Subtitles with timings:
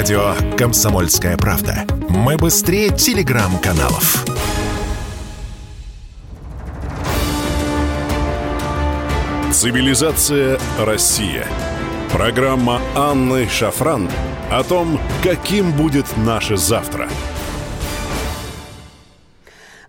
[0.00, 1.84] Радио «Комсомольская правда».
[2.08, 4.24] Мы быстрее телеграм-каналов.
[9.52, 11.46] Цивилизация Россия.
[12.10, 14.08] Программа Анны Шафран
[14.50, 17.06] о том, каким будет наше завтра–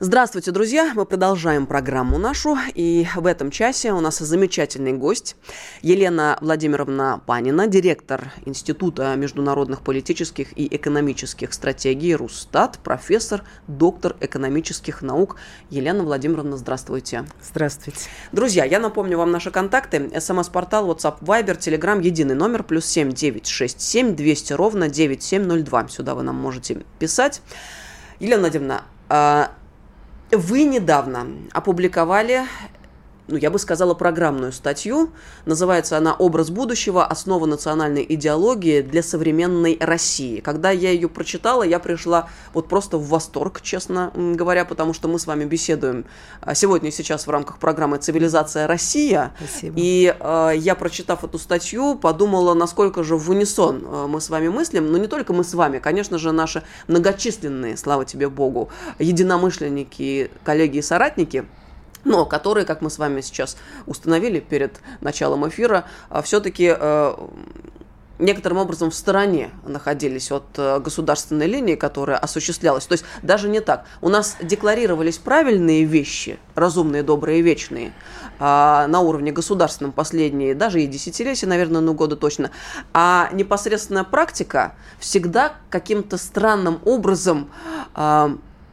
[0.03, 0.93] Здравствуйте, друзья!
[0.95, 2.57] Мы продолжаем программу нашу.
[2.73, 5.35] И в этом часе у нас замечательный гость
[5.83, 15.35] Елена Владимировна Панина, директор Института международных политических и экономических стратегий РУСТАТ, профессор, доктор экономических наук.
[15.69, 17.25] Елена Владимировна, здравствуйте.
[17.39, 17.99] Здравствуйте.
[18.31, 20.19] Друзья, я напомню вам наши контакты.
[20.19, 25.43] СМС-портал, WhatsApp, Viber, Telegram, единый номер, плюс семь девять шесть семь двести ровно девять семь
[25.43, 25.87] ноль два.
[25.89, 27.43] Сюда вы нам можете писать.
[28.19, 29.51] Елена Владимировна, а,
[30.31, 32.45] вы недавно опубликовали
[33.31, 35.11] ну, я бы сказала, программную статью.
[35.45, 37.05] Называется она «Образ будущего.
[37.05, 40.41] Основа национальной идеологии для современной России».
[40.41, 45.17] Когда я ее прочитала, я пришла вот просто в восторг, честно говоря, потому что мы
[45.17, 46.05] с вами беседуем
[46.41, 49.33] а, сегодня и сейчас в рамках программы «Цивилизация Россия».
[49.37, 49.75] Спасибо.
[49.77, 54.49] И э, я, прочитав эту статью, подумала, насколько же в унисон э, мы с вами
[54.49, 54.91] мыслим.
[54.91, 60.79] Но не только мы с вами, конечно же, наши многочисленные, слава тебе Богу, единомышленники, коллеги
[60.79, 61.45] и соратники–
[62.03, 67.15] но которые, как мы с вами сейчас установили перед началом эфира, а, все-таки э,
[68.21, 72.85] некоторым образом в стороне находились от э, государственной линии, которая осуществлялась.
[72.85, 73.85] То есть даже не так.
[74.01, 77.93] У нас декларировались правильные вещи, разумные, добрые, вечные,
[78.39, 82.51] а, на уровне государственном последние, даже и десятилетия, наверное, ну года точно.
[82.93, 87.49] А непосредственная практика всегда каким-то странным образом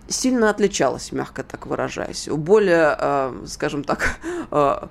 [0.08, 2.28] сильно отличалась, мягко так выражаясь.
[2.28, 4.18] Более, э, скажем так,
[4.50, 4.86] э,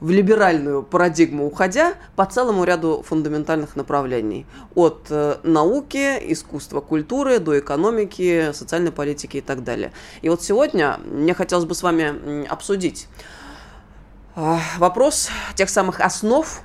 [0.00, 4.46] в либеральную парадигму уходя по целому ряду фундаментальных направлений.
[4.74, 9.92] От э, науки, искусства, культуры до экономики, социальной политики и так далее.
[10.22, 13.08] И вот сегодня мне хотелось бы с вами обсудить
[14.34, 16.62] вопрос тех самых основ,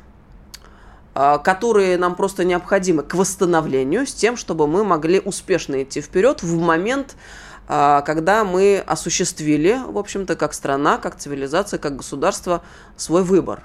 [1.14, 6.62] которые нам просто необходимы к восстановлению, с тем, чтобы мы могли успешно идти вперед в
[6.62, 7.18] момент
[7.68, 12.64] когда мы осуществили, в общем-то, как страна, как цивилизация, как государство
[12.96, 13.64] свой выбор.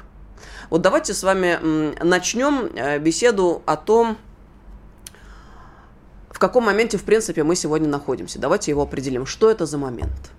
[0.71, 1.59] Вот давайте с вами
[2.03, 4.19] начнем э, беседу о том,
[6.31, 8.41] в каком моменте, в принципе, мы сегодня находимся.
[8.41, 9.27] Давайте его определим.
[9.27, 10.33] Что это за момент?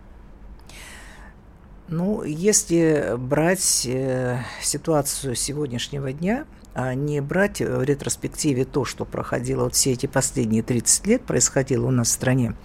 [1.88, 9.66] Ну, если брать э, ситуацию сегодняшнего дня– а не брать в ретроспективе то, что проходило
[9.66, 12.56] вот все эти последние 30 лет, происходило у нас в стране,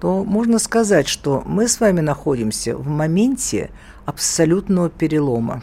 [0.00, 3.70] то можно сказать, что мы с вами находимся в моменте
[4.06, 5.62] абсолютного перелома.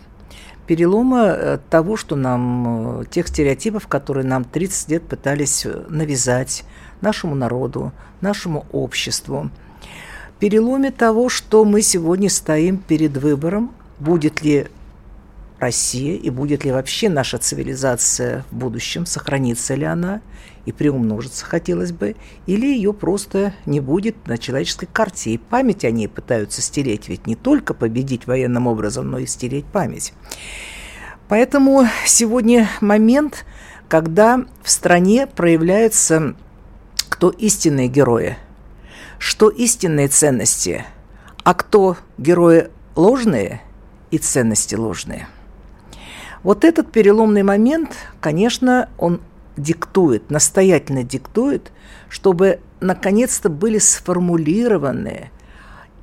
[0.68, 6.64] Перелома э, того, что нам, э, тех стереотипов, которые нам 30 лет пытались навязать
[7.02, 7.92] нашему народу,
[8.22, 9.52] нашему обществу.
[10.40, 14.68] Переломе того, что мы сегодня стоим перед выбором, будет ли
[15.60, 20.22] Россия и будет ли вообще наша цивилизация в будущем, сохранится ли она
[20.66, 25.32] и приумножится, хотелось бы, или ее просто не будет на человеческой карте.
[25.32, 29.66] И память о ней пытаются стереть, ведь не только победить военным образом, но и стереть
[29.66, 30.14] память.
[31.30, 33.46] Поэтому сегодня момент,
[33.88, 36.36] когда в стране проявляются
[37.08, 38.38] кто истинные герои,
[39.20, 40.84] что истинные ценности,
[41.44, 43.62] а кто герои ложные
[44.12, 45.30] и ценности ложные–
[46.46, 49.20] вот этот переломный момент, конечно, он
[49.58, 51.72] диктует, настоятельно диктует,
[52.08, 55.32] чтобы наконец-то были сформулированы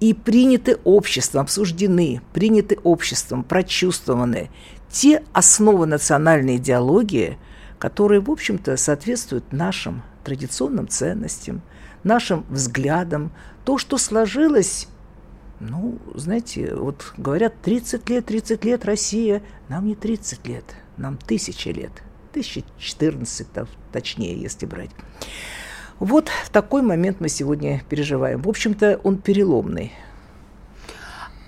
[0.01, 4.51] и приняты обществом, обсуждены, приняты обществом, прочувствованы
[4.91, 7.39] те основы национальной идеологии,
[7.79, 11.63] которые, в общем-то, соответствуют нашим традиционным ценностям,
[12.03, 13.31] нашим взглядам,
[13.65, 14.89] то, что сложилось
[15.62, 19.43] ну, знаете, вот говорят 30 лет, 30 лет Россия.
[19.69, 20.65] Нам не 30 лет,
[20.97, 21.93] нам тысячи лет.
[22.33, 23.47] 1014,
[23.93, 24.91] точнее, если брать.
[26.00, 28.43] Вот в такой момент мы сегодня переживаем.
[28.43, 29.93] В общем-то, он переломный.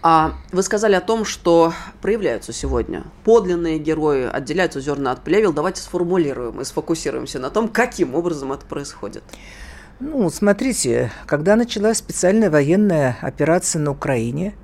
[0.03, 5.53] А вы сказали о том, что проявляются сегодня подлинные герои, отделяются зерна от плевел.
[5.53, 9.25] Давайте сформулируем и сфокусируемся на том, каким образом это происходит.
[10.01, 14.55] Ну, смотрите, когда началась специальная военная операция на Украине,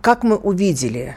[0.00, 1.16] как мы увидели,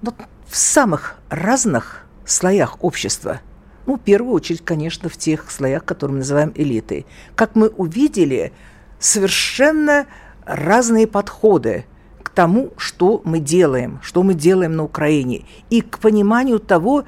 [0.00, 0.14] ну,
[0.46, 3.42] в самых разных слоях общества,
[3.84, 7.04] ну, в первую очередь, конечно, в тех слоях, которые мы называем элитой,
[7.34, 8.52] как мы увидели
[8.98, 10.06] совершенно
[10.46, 11.84] разные подходы
[12.22, 17.04] к тому, что мы делаем, что мы делаем на Украине, и к пониманию того,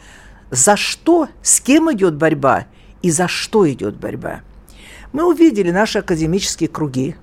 [0.50, 2.66] за что, с кем идет борьба–
[3.02, 4.40] и за что идет борьба.
[5.12, 7.16] Мы увидели наши академические круги,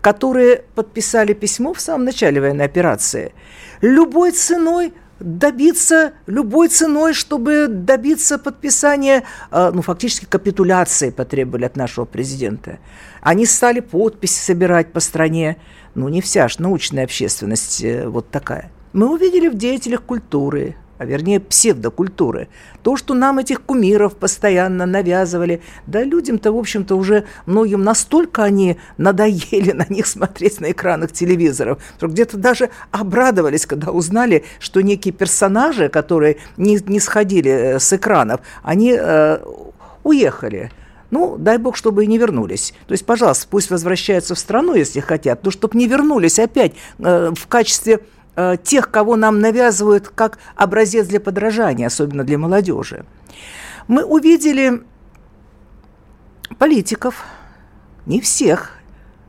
[0.00, 3.32] которые подписали письмо в самом начале военной операции.
[3.80, 12.04] Любой ценой добиться любой ценой, чтобы добиться подписания, э, ну, фактически капитуляции потребовали от нашего
[12.04, 12.78] президента.
[13.20, 15.56] Они стали подписи собирать по стране.
[15.94, 18.70] Ну, не вся ж научная общественность э, вот такая.
[18.92, 22.48] Мы увидели в деятелях культуры, а вернее псевдокультуры.
[22.82, 28.78] То, что нам этих кумиров постоянно навязывали, да людям-то, в общем-то, уже многим настолько они
[28.96, 35.14] надоели на них смотреть на экранах телевизоров, что где-то даже обрадовались, когда узнали, что некие
[35.14, 39.38] персонажи, которые не, не сходили э, с экранов, они э,
[40.02, 40.70] уехали.
[41.10, 42.74] Ну, дай бог, чтобы и не вернулись.
[42.86, 47.32] То есть, пожалуйста, пусть возвращаются в страну, если хотят, но чтобы не вернулись опять э,
[47.34, 48.00] в качестве
[48.40, 53.04] Э, тех, кого нам навязывают как образец для подражания, особенно для молодежи.
[53.88, 54.84] Мы увидели
[56.56, 57.24] политиков,
[58.06, 58.77] не всех,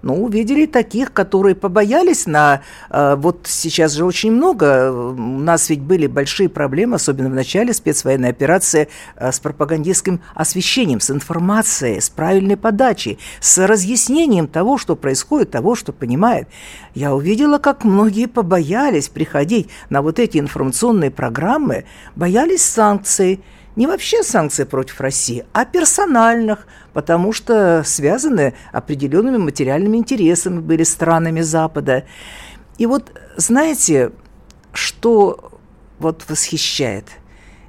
[0.01, 2.61] ну, увидели таких, которые побоялись на...
[2.89, 7.73] Э, вот сейчас же очень много, у нас ведь были большие проблемы, особенно в начале
[7.73, 14.95] спецвоенной операции, э, с пропагандистским освещением, с информацией, с правильной подачей, с разъяснением того, что
[14.95, 16.47] происходит, того, что понимает.
[16.95, 21.85] Я увидела, как многие побоялись приходить на вот эти информационные программы,
[22.15, 23.41] боялись санкций,
[23.75, 31.41] не вообще санкции против России, а персональных, потому что связаны определенными материальными интересами были странами
[31.41, 32.05] Запада.
[32.77, 34.11] И вот знаете,
[34.73, 35.51] что
[35.99, 37.05] вот восхищает?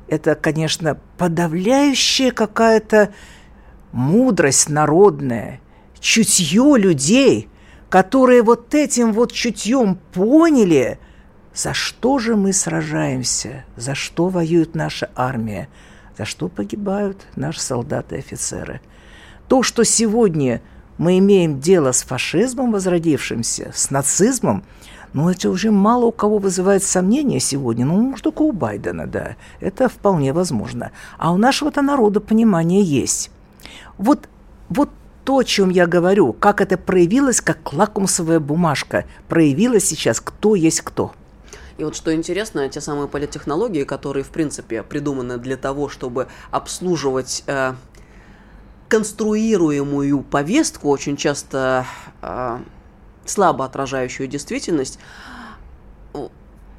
[0.08, 3.12] Это, конечно, подавляющая какая-то
[3.92, 5.60] мудрость народная,
[6.00, 7.48] чутье людей,
[7.88, 10.98] которые вот этим вот чутьем поняли,
[11.54, 15.68] за что же мы сражаемся, за что воюет наша армия–
[16.20, 18.82] за что погибают наши солдаты и офицеры.
[19.50, 20.62] То, что сегодня
[20.96, 24.62] мы имеем дело с фашизмом возродившимся, с нацизмом,
[25.12, 27.84] ну, это уже мало у кого вызывает сомнения сегодня.
[27.84, 29.34] Ну, может, только у Байдена, да.
[29.58, 30.92] Это вполне возможно.
[31.18, 33.32] А у нашего-то народа понимание есть.
[33.98, 34.28] Вот,
[34.68, 34.90] вот
[35.24, 40.82] то, о чем я говорю, как это проявилось, как лакмусовая бумажка, проявилось сейчас, кто есть
[40.82, 41.12] кто–
[41.80, 47.42] и вот что интересно, те самые политтехнологии, которые, в принципе, придуманы для того, чтобы обслуживать
[47.46, 47.72] э,
[48.90, 51.86] конструируемую повестку, очень часто
[52.20, 52.58] э,
[53.24, 54.98] слабо отражающую действительность,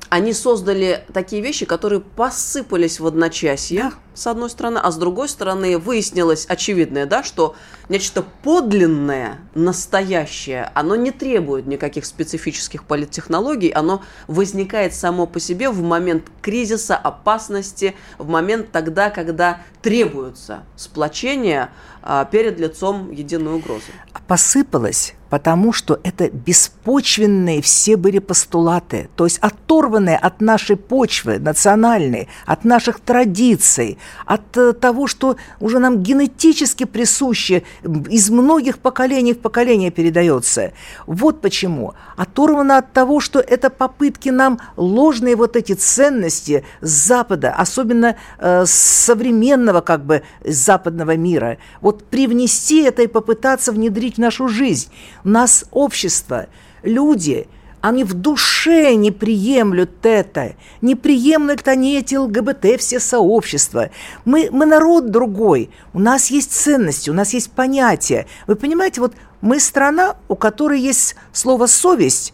[0.10, 3.94] они создали такие вещи, которые посыпались в одночасье, да.
[4.14, 7.56] С одной стороны, а с другой стороны выяснилось очевидное, да, что
[7.90, 15.82] нечто подлинное, настоящее, оно не требует никаких специфических политтехнологий, оно возникает само по себе в
[15.82, 21.70] момент кризиса, опасности, в момент тогда, когда требуется сплочение
[22.04, 23.92] а, перед лицом единой угрозы.
[24.28, 32.28] Посыпалось потому что это беспочвенные все были постулаты, то есть оторванные от нашей почвы национальной,
[32.46, 37.64] от наших традиций, от э, того, что уже нам генетически присуще,
[38.10, 40.74] из многих поколений в поколение передается.
[41.08, 41.94] Вот почему.
[42.16, 48.66] Оторвано от того, что это попытки нам ложные вот эти ценности с Запада, особенно э,
[48.66, 54.90] современного как бы западного мира, вот привнести это и попытаться внедрить в нашу жизнь.
[55.24, 56.48] Нас общество,
[56.84, 57.48] люди,
[57.82, 63.90] они в душе не приемлют это, не приемлют они эти ЛГБТ, все сообщества.
[64.24, 68.28] Мы, мы народ другой, у нас есть ценности, у нас есть понятия.
[68.48, 72.34] Вы понимаете, вот мы страна, у которой есть слово «совесть»,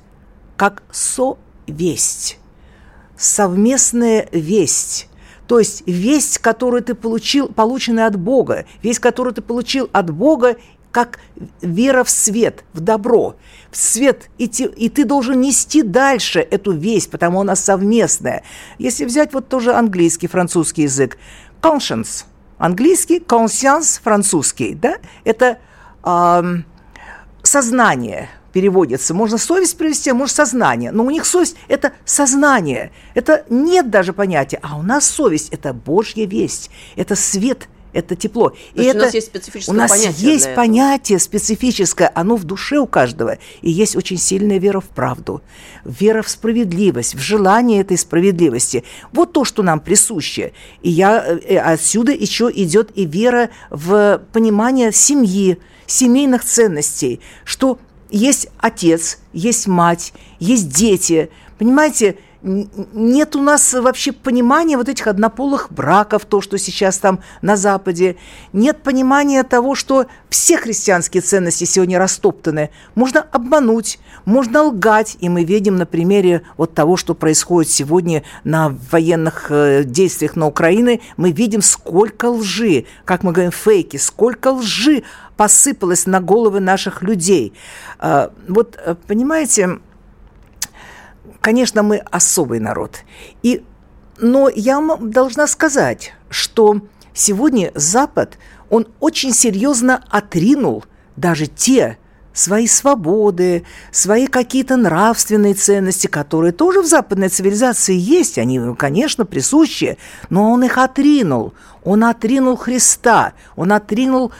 [0.57, 2.37] как «совесть»,
[3.17, 5.07] совместная весть.
[5.47, 10.57] То есть весть, которую ты получил, полученная от Бога, весть, которую ты получил от Бога
[10.97, 11.19] как
[11.61, 13.35] вера в свет, в добро,
[13.69, 18.41] в свет, и, те, и ты должен нести дальше эту весть, потому она совместная.
[18.79, 21.19] Если взять вот тоже английский, французский язык,
[21.61, 22.25] conscience,
[22.57, 25.59] английский, conscience, французский, да, это
[26.03, 26.43] э,
[27.43, 29.13] сознание, переводится.
[29.13, 30.89] Можно совесть привести, а может сознание.
[30.91, 32.91] Но у них совесть– это сознание.
[33.13, 34.59] Это нет даже понятия.
[34.63, 36.71] А у нас совесть– это Божья весть.
[36.95, 38.49] Это свет это тепло.
[38.49, 42.77] То и это, у нас есть специфическое У нас есть понятие специфическое, оно в душе
[42.77, 43.39] у каждого.
[43.61, 45.41] И есть очень сильная вера в правду,
[45.83, 48.83] вера в справедливость, в желание этой справедливости.
[49.11, 50.53] Вот то, что нам присуще.
[50.83, 57.79] И я, э, отсюда еще идет и вера в понимание семьи, семейных ценностей, что
[58.11, 61.31] есть отец, есть мать, есть дети.
[61.57, 67.57] Понимаете, нет у нас вообще понимания вот этих однополых браков, то, что сейчас там на
[67.57, 68.15] Западе.
[68.53, 72.69] Нет понимания того, что все христианские ценности сегодня растоптаны.
[72.95, 75.17] Можно обмануть, можно лгать.
[75.19, 80.47] И мы видим на примере вот того, что происходит сегодня на военных э, действиях на
[80.47, 85.03] Украине, мы видим, сколько лжи, как мы говорим, фейки, сколько лжи
[85.35, 87.53] посыпалось на головы наших людей.
[87.99, 89.79] А, вот, э, понимаете,
[91.41, 92.99] конечно, мы особый народ.
[93.43, 93.63] И,
[94.19, 96.81] но я должна сказать, что
[97.13, 98.37] сегодня Запад,
[98.69, 100.83] он очень серьезно отринул
[101.15, 101.97] даже те
[102.37, 109.97] свои свободы, свои какие-то нравственные ценности, которые тоже в западной цивилизации есть, они, конечно, присущи,
[110.29, 111.53] но он их отринул.
[111.83, 114.31] Он отринул Христа, он отринул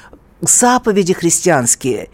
[0.42, 2.10] заповеди христианские.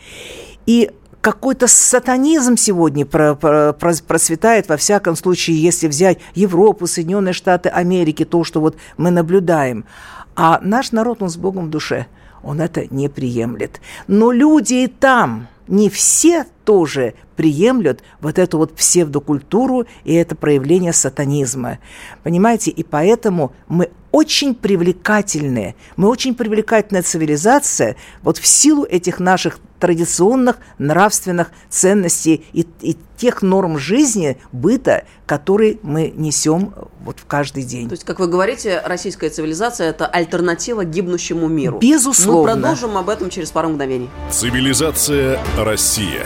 [0.66, 0.92] И
[1.24, 7.70] какой-то сатанизм сегодня про, про, про, процветает, во всяком случае, если взять Европу, Соединенные Штаты
[7.70, 9.86] Америки, то, что вот мы наблюдаем.
[10.36, 12.08] А наш народ, он с Богом в душе,
[12.44, 13.80] он это не приемлет.
[14.06, 20.92] Но люди и там не все тоже приемлют вот эту вот псевдокультуру и это проявление
[20.92, 21.80] сатанизма.
[22.24, 22.70] Понимаете?
[22.70, 30.58] И поэтому мы очень привлекательные, мы очень привлекательная цивилизация вот в силу этих наших традиционных
[30.78, 37.90] нравственных ценностей и, и тех норм жизни, быта, которые мы несем вот в каждый день.
[37.90, 41.80] То есть, как вы говорите, российская цивилизация– это альтернатива гибнущему миру.
[41.80, 42.56] Безусловно.
[42.56, 44.10] Мы продолжим об этом через пару мгновений.
[44.30, 46.26] Цивилизация Россия.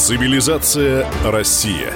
[0.00, 1.92] Цивилизация Россия.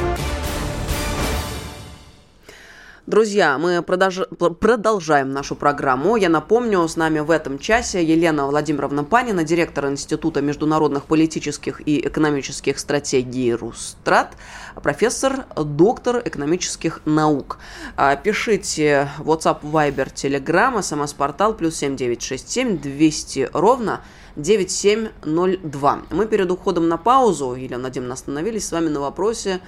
[3.06, 4.18] Друзья, мы продолж...
[4.60, 6.16] продолжаем нашу программу.
[6.16, 12.06] Я напомню, с нами в этом часе Елена Владимировна Панина, директор Института международных политических и
[12.06, 14.36] экономических стратегий Рустрат,
[14.82, 17.58] профессор, доктор экономических наук.
[17.96, 24.02] А, пишите WhatsApp, Viber, Telegram, смс-портал плюс 7967 200 ровно
[24.36, 26.02] 9702.
[26.10, 29.60] Мы перед уходом на паузу, Елена Владимировна, остановились с вами на вопросе,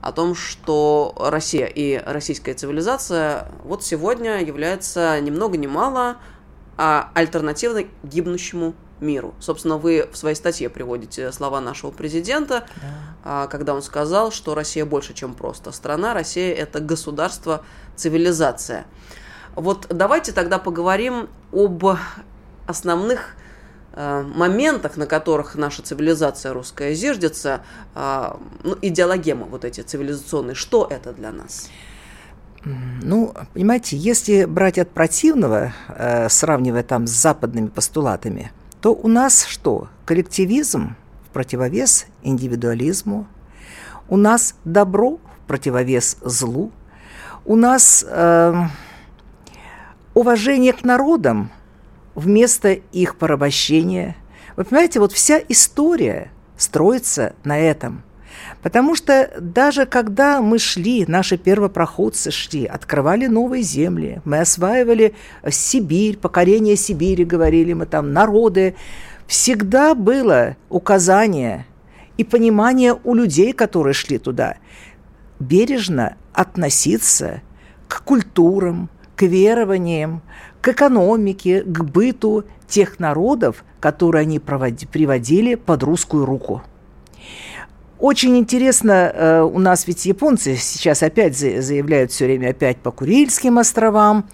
[0.00, 6.16] о том, что Россия и российская цивилизация вот сегодня является ни много ни мало
[6.82, 9.34] а альтернативой гибнущему миру.
[9.38, 12.88] Собственно, вы в своей статье приводите слова нашего президента, да.
[13.22, 16.14] А, когда он сказал, что Россия больше, чем просто страна.
[16.14, 17.62] Россия– это государство,
[17.96, 18.86] цивилизация.
[19.56, 21.84] Вот давайте тогда поговорим об
[22.66, 23.34] основных
[23.96, 27.62] моментах, на которых наша цивилизация русская зиждется,
[27.94, 28.32] э,
[28.62, 31.68] ну, идеологемы вот эти цивилизационные, что это для нас?
[32.64, 39.44] Ну, понимаете, если брать от противного, э, сравнивая там с западными постулатами, то у нас
[39.44, 39.88] что?
[40.04, 43.26] Коллективизм в противовес индивидуализму,
[44.08, 46.70] у нас добро в противовес злу,
[47.46, 48.54] у нас э,
[50.12, 51.50] уважение к народам
[52.20, 54.16] вместо их порабощения.
[54.56, 58.02] Вы понимаете, вот вся история строится на этом.
[58.62, 65.14] Потому что даже когда мы шли, наши первопроходцы шли, открывали новые земли, мы осваивали
[65.48, 68.76] Сибирь, покорение Сибири, говорили мы там, народы,
[69.26, 71.66] всегда было указание
[72.18, 74.56] и понимание у людей, которые шли туда,
[75.38, 77.40] бережно относиться
[77.88, 80.22] к культурам, к верованиям,
[80.60, 86.62] к экономике, к быту тех народов, которые они приводили под русскую руку.
[87.98, 93.58] Очень интересно, э, у нас ведь японцы сейчас опять заявляют все время опять по Курильским
[93.58, 94.26] островам,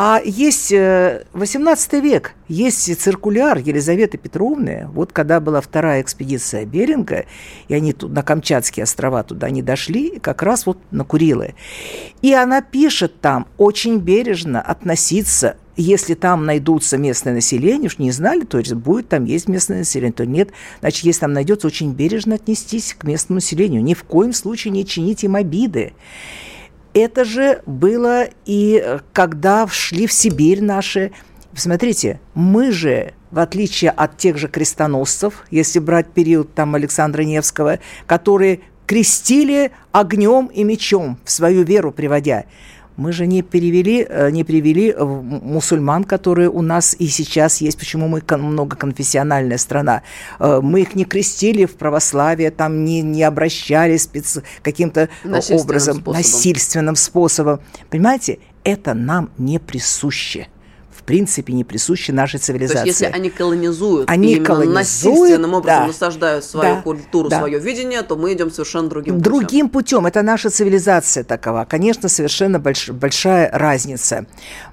[0.00, 7.24] а есть 18 э, век, есть циркуляр Елизаветы Петровны, вот когда была вторая экспедиция Беринга,
[7.66, 11.56] и они тут на Камчатские острова туда не дошли, как раз вот на Курилы.
[12.22, 18.44] И она пишет там очень бережно относиться если там найдутся местное население, уж не знали,
[18.44, 20.50] то есть будет там есть местное население, то нет.
[20.80, 23.82] Значит, если там найдется, очень бережно отнестись к местному населению.
[23.82, 25.92] Ни в коем случае не чинить им обиды.
[27.00, 31.12] Это же было и э, когда шли в Сибирь наши.
[31.54, 37.78] Смотрите, мы же, в отличие от тех же крестоносцев, если брать период там Александра Невского,
[38.06, 42.46] которые крестили огнем и мечом в свою веру приводя.
[42.98, 47.78] Мы же не перевели, э, не привели мусульман, которые у нас и сейчас есть.
[47.78, 50.02] Почему мы многоконфессиональная страна?
[50.40, 54.40] Э, мы их не крестили в православие, там не, не обращались спец...
[54.62, 56.14] каким-то образом, способом.
[56.14, 57.60] насильственным способом.
[57.88, 60.48] Понимаете, это нам не присуще
[61.08, 62.80] принципе не присущи нашей цивилизации.
[62.80, 67.30] То есть, если они колонизуют, они именно колонизуют, насильственным образом да, насаждают свою да, культуру,
[67.30, 67.38] да.
[67.38, 69.22] свое видение, то мы идем совершенно другим путем.
[69.22, 70.04] Другим путем.
[70.04, 71.66] Это наша цивилизация такова.
[71.66, 74.26] Конечно, совершенно больш, большая разница.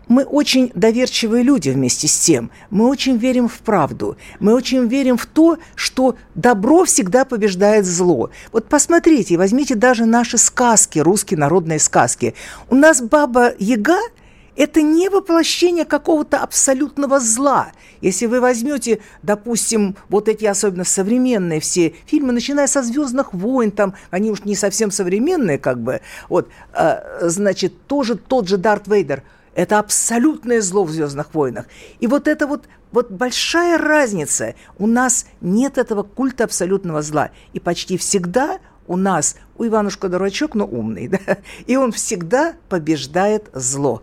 [0.09, 2.51] Мы очень доверчивые люди вместе с тем.
[2.69, 4.17] Мы очень верим в правду.
[4.41, 8.29] Мы очень верим в то, что добро всегда побеждает зло.
[8.51, 12.35] Вот посмотрите, возьмите даже наши сказки, русские народные сказки.
[12.69, 13.99] У нас баба Яга–
[14.55, 17.71] это не воплощение какого-то абсолютного зла.
[18.01, 23.95] Если вы возьмете, допустим, вот эти особенно современные все фильмы, начиная со «Звездных войн», там,
[24.11, 29.23] они уж не совсем современные, как бы, вот, э, значит, тоже тот же Дарт Вейдер.
[29.53, 31.65] Это абсолютное зло в «Звездных войнах».
[31.99, 34.53] И вот это вот, вот большая разница.
[34.77, 37.31] У нас нет этого культа абсолютного зла.
[37.53, 43.49] И почти всегда у нас, у Иванушка дурачок, но умный, да, и он всегда побеждает
[43.53, 44.01] зло.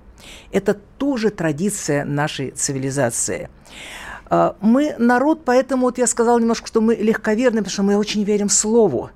[0.51, 3.49] Это тоже традиция нашей цивилизации.
[4.27, 8.25] А, мы народ, поэтому вот я сказала немножко, что мы легковерны, потому что мы очень
[8.25, 9.11] верим слову.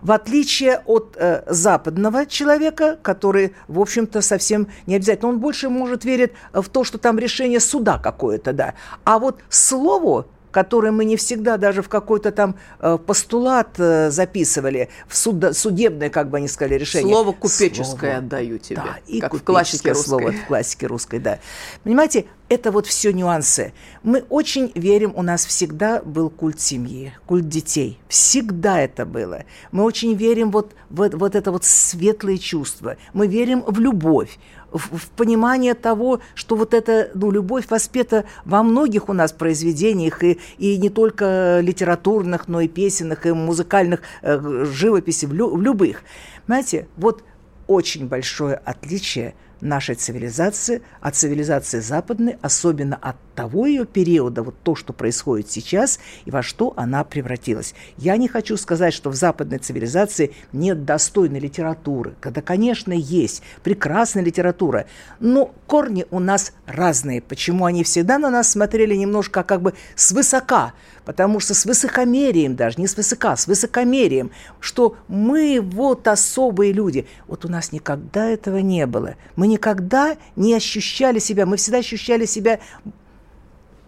[0.00, 6.04] В отличие от э, западного человека, который, в общем-то, совсем не обязательно, он больше может
[6.04, 8.74] верить в то, что там решение суда какое-то, да.
[9.04, 14.88] А вот слову которые мы не всегда даже в какой-то там э, постулат э, записывали,
[15.08, 17.12] в суд, судебное, как бы они сказали, решение.
[17.12, 20.08] Слово купеческое слово, отдаю тебе, да, и как в классике русской.
[20.08, 21.38] слово в классике русской, да.
[21.82, 23.72] Понимаете, это вот все нюансы.
[24.02, 27.98] Мы очень верим, у нас всегда был культ семьи, культ детей.
[28.08, 29.44] Всегда это было.
[29.70, 32.96] Мы очень верим вот в вот это вот светлые чувства.
[33.14, 34.38] Мы верим в любовь
[34.70, 40.22] в, в понимание того, что вот эта ну, любовь воспета во многих у нас произведениях,
[40.22, 45.62] и, и не только литературных, но и песенных, и музыкальных, э, живописи, в, лю, в
[45.62, 46.02] любых.
[46.46, 47.22] Знаете, вот
[47.66, 54.74] очень большое отличие– нашей цивилизации, от цивилизации западной, особенно от того ее периода, вот то,
[54.74, 57.74] что происходит сейчас, и во что она превратилась.
[57.96, 64.22] Я не хочу сказать, что в западной цивилизации нет достойной литературы, когда, конечно, есть прекрасная
[64.22, 64.86] литература,
[65.20, 67.22] но корни у нас разные.
[67.22, 72.80] Почему они всегда на нас смотрели немножко как бы свысока, потому что с высокомерием даже,
[72.80, 77.06] не с высока, с высокомерием, что мы вот особые люди.
[77.26, 79.14] Вот у нас никогда этого не было.
[79.36, 82.60] Мы никогда не ощущали себя, мы всегда ощущали себя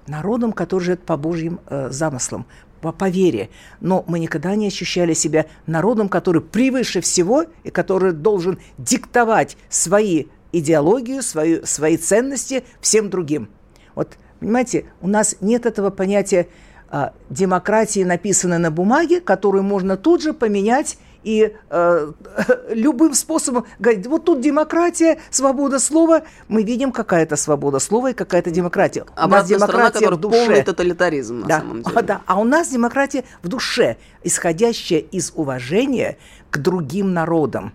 [0.07, 2.47] народом, который живет по Божьим э, замыслам,
[2.81, 3.51] по, по вере.
[3.81, 10.27] Но мы никогда не ощущали себя народом, который превыше всего и который должен диктовать свои
[10.53, 13.49] идеологию, свою, свои ценности всем другим.
[13.95, 16.49] Вот, понимаете, у нас нет этого понятия
[16.89, 22.13] а, демократии написаны на бумаге, которую можно тут же поменять и э,
[22.71, 28.51] любым способом говорить, вот тут демократия, свобода слова, мы видим какая-то свобода слова и какая-то
[28.51, 29.05] демократия.
[29.17, 30.47] Обратная у нас демократия страна, в душе.
[30.47, 32.03] полный тоталитаризм на да, самом деле.
[32.05, 36.19] Да, а у нас демократия в душе, исходящая из уважения
[36.51, 37.73] к другим народам,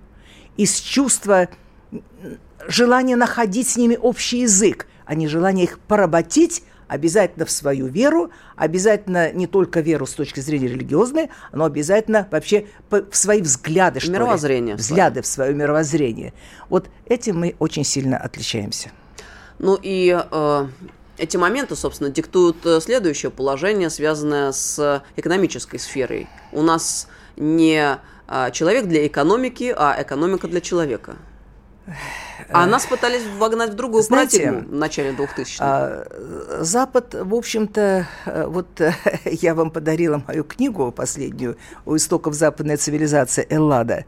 [0.56, 1.50] из чувства
[2.68, 8.32] желания находить с ними общий язык, а не желания их поработить, обязательно в свою веру,
[8.58, 14.12] обязательно не только веру с точки зрения религиозной, но обязательно вообще в свои взгляды, что
[14.12, 14.76] мировоззрение.
[14.76, 16.34] Ли, взгляды в свое мировоззрение.
[16.68, 18.92] Вот этим мы очень сильно отличаемся.
[19.60, 20.68] Ну и э,
[21.18, 26.28] эти моменты, собственно, диктуют э, следующее положение, связанное с экономической сферой.
[26.52, 27.98] У нас не
[28.28, 31.18] э, человек для экономики, а экономика для человека.
[32.52, 35.58] А нас пытались вогнать в другую Знаете, парадигму в начале 2000-х.
[35.60, 36.08] А,
[36.62, 38.68] Запад, в общем-то, э, вот
[39.26, 44.06] я вам подарила мою книгу последнюю «У истоков западной цивилизации» Эллада.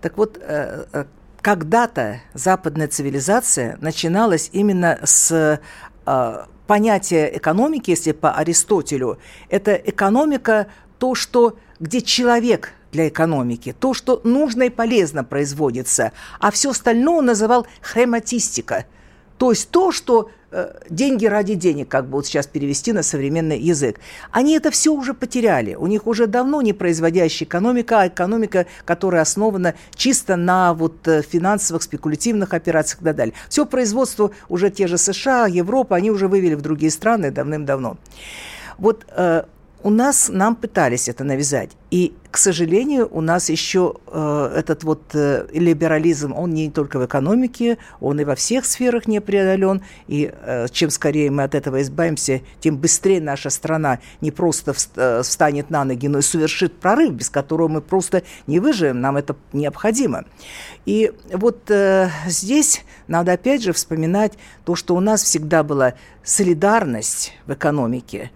[0.00, 1.04] Так вот, э, э,
[1.40, 5.60] когда-то западная цивилизация начиналась именно с
[6.66, 10.66] понятия экономики, если по Аристотелю, это экономика
[10.98, 17.18] то, что где человек для экономики, то, что нужно и полезно производится, а все остальное
[17.18, 18.86] он называл хрематистика,
[19.40, 23.58] то есть то, что э, деньги ради денег, как бы вот сейчас перевести на современный
[23.58, 23.98] язык.
[24.30, 25.76] Они это все уже потеряли.
[25.76, 31.22] У них уже давно не производящая экономика, а экономика, которая основана чисто на вот э,
[31.22, 33.34] финансовых, спекулятивных операциях и так далее.
[33.48, 37.96] Все производство уже те же США, Европа, они уже вывели в другие страны давным-давно.
[38.76, 39.44] Вот э,
[39.82, 41.70] у нас, нам пытались это навязать.
[41.90, 47.06] И, к сожалению, у нас еще э, этот вот э, либерализм, он не только в
[47.06, 49.82] экономике, он и во всех сферах не преодолен.
[50.06, 55.22] И э, чем скорее мы от этого избавимся, тем быстрее наша страна не просто э,
[55.22, 59.00] встанет на ноги, но и совершит прорыв, без которого мы просто не выживем.
[59.00, 60.24] Нам это необходимо.
[60.86, 67.32] И вот э, здесь надо опять же вспоминать то, что у нас всегда была солидарность
[67.46, 68.30] в экономике.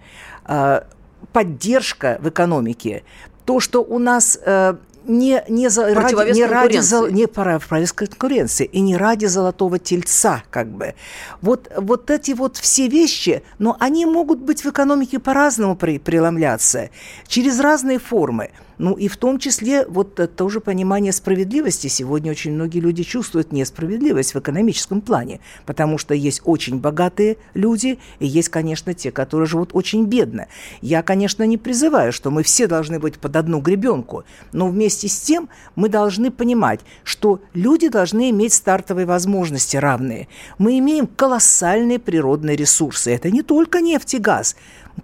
[1.32, 3.04] Поддержка в экономике,
[3.44, 4.74] то, что у нас э,
[5.06, 10.42] не, не, за, ради, не ради зол, не противовес конкуренции и не ради золотого тельца,
[10.50, 10.94] как бы.
[11.40, 16.90] Вот, вот эти вот все вещи, но они могут быть в экономике по-разному при, преломляться,
[17.26, 18.50] через разные формы.
[18.78, 21.88] Ну и в том числе вот тоже понимание справедливости.
[21.88, 27.98] Сегодня очень многие люди чувствуют несправедливость в экономическом плане, потому что есть очень богатые люди
[28.18, 30.48] и есть, конечно, те, которые живут очень бедно.
[30.80, 35.20] Я, конечно, не призываю, что мы все должны быть под одну гребенку, но вместе с
[35.20, 40.28] тем мы должны понимать, что люди должны иметь стартовые возможности равные.
[40.58, 43.12] Мы имеем колоссальные природные ресурсы.
[43.12, 44.56] Это не только нефть и газ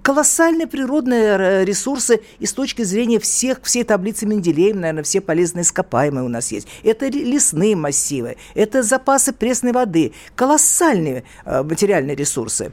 [0.02, 5.62] колоссальные природные э, ресурсы и с точки зрения всех, всей таблицы Менделеева, наверное, все полезные
[5.62, 6.68] ископаемые у нас есть.
[6.82, 12.72] Это лесные массивы, это запасы пресной воды, колоссальные э, материальные ресурсы.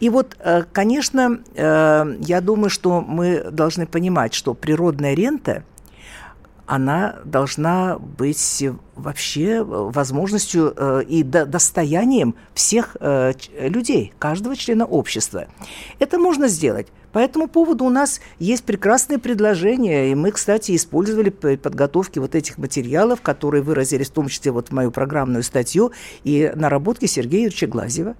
[0.00, 5.64] И вот, э, конечно, я думаю, что мы должны понимать, что природная рента–
[6.66, 15.46] она должна быть вообще возможностью э, и достоянием всех э, людей, каждого члена общества.
[15.98, 16.88] Это можно сделать.
[17.12, 22.34] По этому поводу у нас есть прекрасные предложения, и мы, кстати, использовали при подготовке вот
[22.34, 25.92] этих материалов, которые выразились в том числе вот в мою программную статью
[26.24, 28.16] и наработки Сергея Юрьевича Глазьева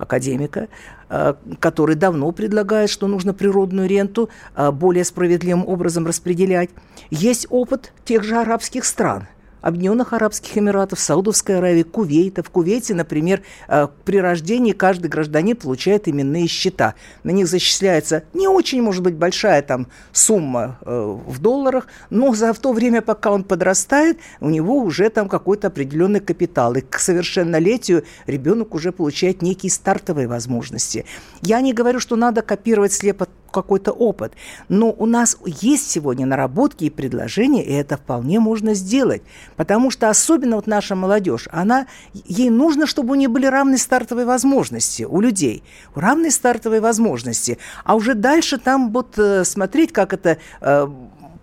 [0.00, 0.68] академика,
[1.08, 6.70] э, который давно предлагает, что нужно природную ренту э, более справедливым образом распределять.
[7.10, 9.28] Есть опыт тех же арабских стран–
[9.60, 12.42] Объединенных Арабских Эмиратов, Саудовской Аравии, Кувейта.
[12.42, 16.94] В Кувейте, например, э, при рождении каждый гражданин получает именные счета.
[17.24, 22.52] На них зачисляется не очень, может быть, большая там сумма э, в долларах, но за
[22.54, 26.74] то время, пока он подрастает, у него уже там какой-то определенный капитал.
[26.74, 31.04] И к совершеннолетию ребенок уже получает некие стартовые возможности.
[31.42, 34.32] Я не говорю, что надо копировать слепо какой-то опыт.
[34.68, 39.22] Но у нас есть сегодня наработки и предложения, и это вполне можно сделать.
[39.56, 44.26] Потому что особенно вот наша молодежь, она, ей нужно, чтобы у нее были равные стартовые
[44.26, 45.62] возможности у людей.
[45.94, 47.58] Равные стартовые возможности.
[47.84, 50.88] А уже дальше там вот э, смотреть, как это э,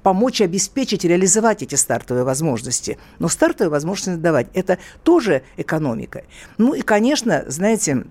[0.07, 2.97] помочь обеспечить, реализовать эти стартовые возможности.
[3.19, 6.23] Но стартовые возможности давать– это тоже экономика.
[6.57, 8.05] Ну и, конечно, знаете,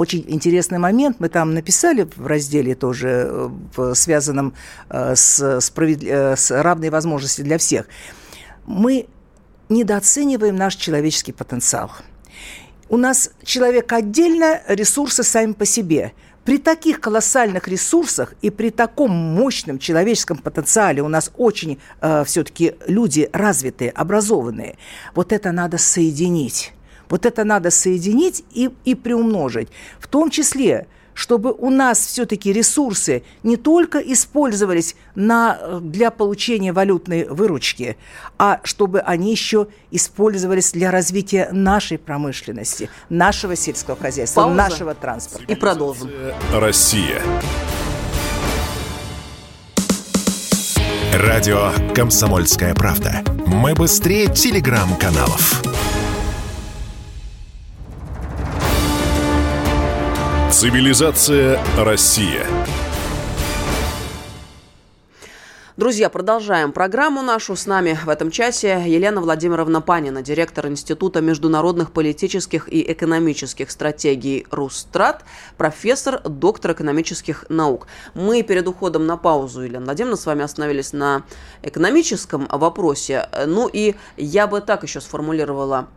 [0.00, 1.16] очень интересный момент.
[1.20, 4.54] Мы там написали в разделе тоже, э, связанном
[4.88, 6.02] э, с, справед...
[6.02, 7.86] э, с равной возможности для всех.
[8.66, 9.06] Мы
[9.68, 11.90] недооцениваем наш человеческий потенциал.
[12.88, 16.12] У нас человек отдельно, ресурсы сами по себе.
[16.44, 22.72] При таких колоссальных ресурсах и при таком мощном человеческом потенциале у нас очень э, все-таки
[22.86, 24.78] люди развитые, образованные.
[25.14, 26.72] Вот это надо соединить.
[27.10, 29.68] Вот это надо соединить и, и приумножить.
[29.98, 37.26] В том числе чтобы у нас все-таки ресурсы не только использовались на, для получения валютной
[37.28, 37.98] выручки,
[38.38, 44.56] а чтобы они еще использовались для развития нашей промышленности, нашего сельского хозяйства, Пауза.
[44.56, 45.52] нашего транспорта.
[45.52, 46.10] И продолжим.
[46.54, 47.20] Россия.
[51.12, 53.22] Радио «Комсомольская правда».
[53.46, 55.60] Мы быстрее телеграм-каналов.
[60.60, 62.46] Цивилизация Россия.
[65.78, 67.56] Друзья, продолжаем программу нашу.
[67.56, 74.46] С нами в этом часе Елена Владимировна Панина, директор Института международных политических и экономических стратегий
[74.50, 75.24] Рустрат,
[75.56, 77.86] профессор, доктор экономических наук.
[78.12, 81.22] Мы перед уходом на паузу, Елена Владимировна, с вами остановились на
[81.62, 83.30] экономическом вопросе.
[83.46, 85.88] Ну и я бы так еще сформулировала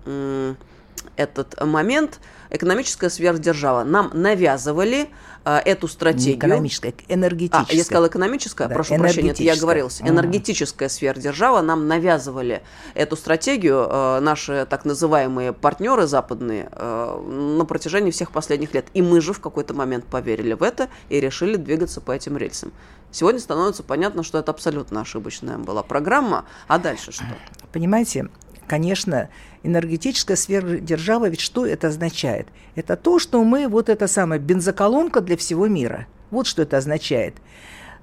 [1.16, 2.20] этот момент–
[2.54, 3.84] экономическая сверхдержава.
[3.84, 5.10] Нам навязывали
[5.44, 6.34] э, эту стратегию.
[6.34, 7.66] Не экономическая, энергетическая.
[7.70, 10.02] А, я сказала экономическая, да, прошу прощения, это я говорилась.
[10.02, 11.62] Энергетическая сверхдержава.
[11.62, 12.62] Нам навязывали
[12.94, 18.86] эту стратегию э, наши так называемые партнеры западные э, на протяжении всех последних лет.
[18.94, 22.72] И мы же в какой-то момент поверили в это и решили двигаться по этим рельсам.
[23.12, 26.46] Сегодня становится понятно, что это абсолютно ошибочная была программа.
[26.68, 27.26] А дальше что?
[27.72, 28.28] Понимаете,
[28.68, 29.30] конечно,
[29.64, 32.48] энергетическая сфера державы, ведь что это означает?
[32.76, 36.08] Это то, что мы вот эта самая бензоколонка для всего мира.
[36.32, 37.36] Вот что это означает.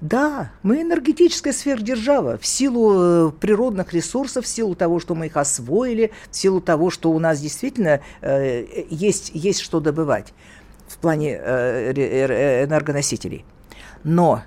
[0.01, 5.37] Да, мы энергетическая сверхдержава в силу э, природных ресурсов, в силу того, что мы их
[5.37, 10.33] освоили, в силу того, что у нас действительно э, есть, есть что добывать
[10.87, 13.45] в плане э, э энергоносителей.
[14.03, 14.41] Но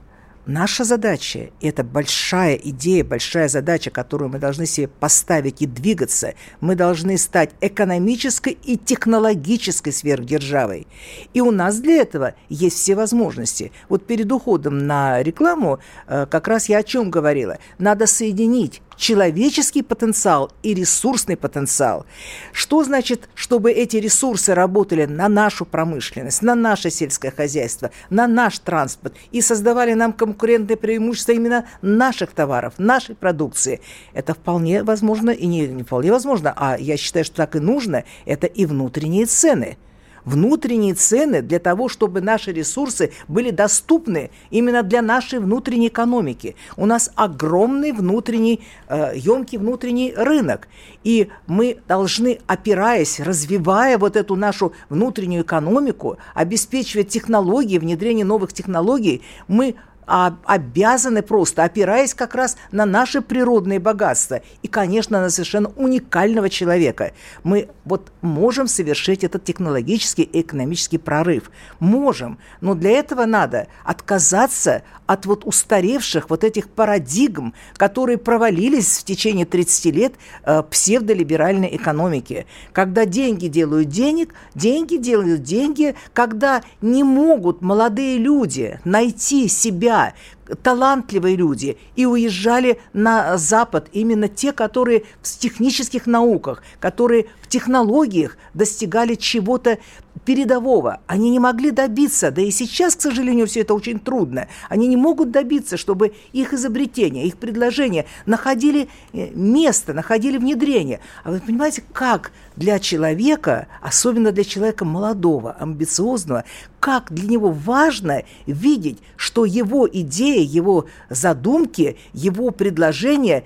[0.47, 6.35] Наша задача, это большая идея, большая задача, которую мы должны себе поставить и двигаться.
[6.61, 10.87] Мы должны стать экономической и технологической сверхдержавой.
[11.33, 13.73] И у нас для этого есть все возможности.
[13.89, 17.57] Вот перед уходом на рекламу э, как раз я о чем говорила.
[17.79, 22.07] Надо соединить человеческий потенциал и ресурсный потенциал.
[22.53, 28.59] Что значит, чтобы эти ресурсы работали на нашу промышленность, на наше сельское хозяйство, на наш
[28.59, 33.81] транспорт и создавали нам конкурентные преимущества именно наших товаров, нашей продукции?
[34.13, 38.05] Это вполне возможно и не, не вполне возможно, а я считаю, что так и нужно,
[38.27, 39.79] это и внутренние цены–
[40.25, 46.57] внутренние цены для того, чтобы наши ресурсы были доступны именно для нашей внутренней экономики.
[46.77, 50.69] У нас огромный внутренний, э, емкий внутренний рынок.
[51.03, 59.23] И мы должны, опираясь, развивая вот эту нашу внутреннюю экономику, обеспечивать технологии, внедрение новых технологий,
[59.49, 59.75] мы
[60.07, 66.51] а обязаны просто, опираясь как раз на наши природные богатства и, конечно, на совершенно уникального
[66.51, 67.13] человека.
[67.43, 71.51] Мы вот можем совершить этот технологический и экономический прорыв.
[71.79, 79.05] Можем, но для этого надо отказаться от вот устаревших вот этих парадигм, которые провалились в
[79.05, 80.15] течение 30 лет
[80.45, 82.47] э, псевдолиберальной экономики.
[82.73, 90.17] Когда деньги делают денег, деньги делают деньги, когда не могут молодые люди найти себя, got
[90.63, 98.37] талантливые люди и уезжали на Запад именно те, которые в технических науках, которые в технологиях
[98.53, 99.79] достигали чего-то
[100.25, 101.01] передового.
[101.07, 104.49] Они не могли добиться, да и сейчас, к сожалению, все это очень трудно.
[104.69, 111.01] Они не могут добиться, чтобы их изобретения, их предложения находили э, место, находили внедрение.
[111.25, 116.45] А вы понимаете, как для человека, особенно для человека молодого, амбициозного,
[116.81, 123.45] как для него важно видеть, что его идеи, его задумки, его предложения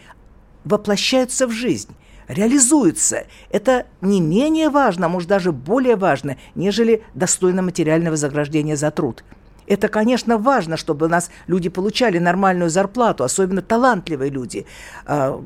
[0.65, 1.95] воплощаются в жизнь
[2.29, 3.25] реализуются.
[3.51, 9.25] Это не менее важно, а может даже более важно, нежели достойно материального заграждения за труд.
[9.67, 14.67] Это, конечно, важно, чтобы у нас люди получали нормальную зарплату, особенно талантливые люди.
[15.05, 15.43] А,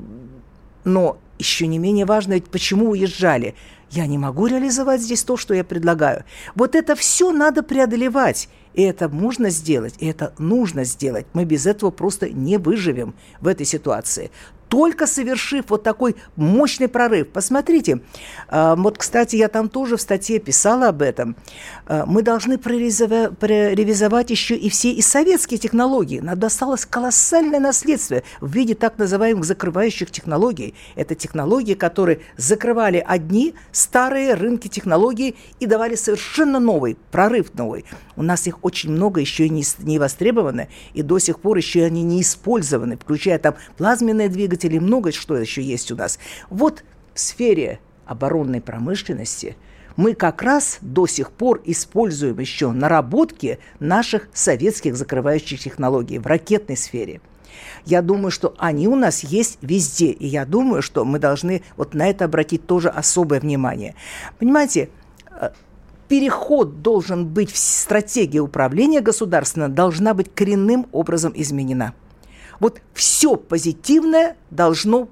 [0.85, 3.55] но еще не менее важно, почему уезжали.
[3.91, 6.25] Я не могу реализовать здесь то, что я предлагаю.
[6.55, 8.49] Вот это все надо преодолевать.
[8.75, 11.27] И это можно сделать, и это нужно сделать.
[11.33, 14.31] Мы без этого просто не выживем в этой ситуации
[14.73, 17.29] только совершив вот такой мощный прорыв.
[17.29, 18.01] Посмотрите,
[18.49, 21.37] а, вот, кстати, я там тоже в статье писала об этом.
[21.85, 26.21] А, мы должны проревизовать еще и все и советские технологии.
[26.21, 30.75] Нам досталось колоссальное наследство в виде так называемых закрывающих технологий.
[30.95, 37.85] Это технологии, которые закрывали одни старые рынки технологий и давали совершенно новый, прорыв новый.
[38.17, 41.85] У нас их очень много еще и не, не востребовано, и до сих пор еще
[41.85, 46.19] они не использованы, включая там плазменные двигатели, двигателей, много что еще есть у нас.
[46.51, 49.57] Вот в сфере оборонной промышленности
[49.97, 56.77] мы как раз до сих пор используем еще наработки наших советских закрывающих технологий в ракетной
[56.77, 57.21] сфере.
[57.85, 61.95] Я думаю, что они у нас есть везде, и я думаю, что мы должны вот
[61.95, 63.95] на это обратить тоже особое внимание.
[64.39, 64.89] Понимаете,
[65.31, 65.51] э,
[66.09, 71.93] переход должен быть в стратегии управления государственного должна быть коренным образом изменена.
[72.63, 75.09] Вот все позитивное должно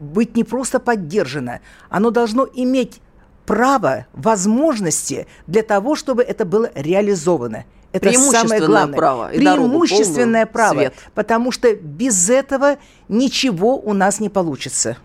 [0.00, 3.02] быть не просто поддержано, оно должно иметь
[3.44, 7.66] право, возможности для того, чтобы это было реализовано.
[7.92, 8.96] Это самое главное.
[8.96, 9.30] право.
[9.30, 10.78] И Преимущественное право.
[10.78, 10.94] Свет.
[11.14, 14.96] Потому что без этого ничего у нас не получится.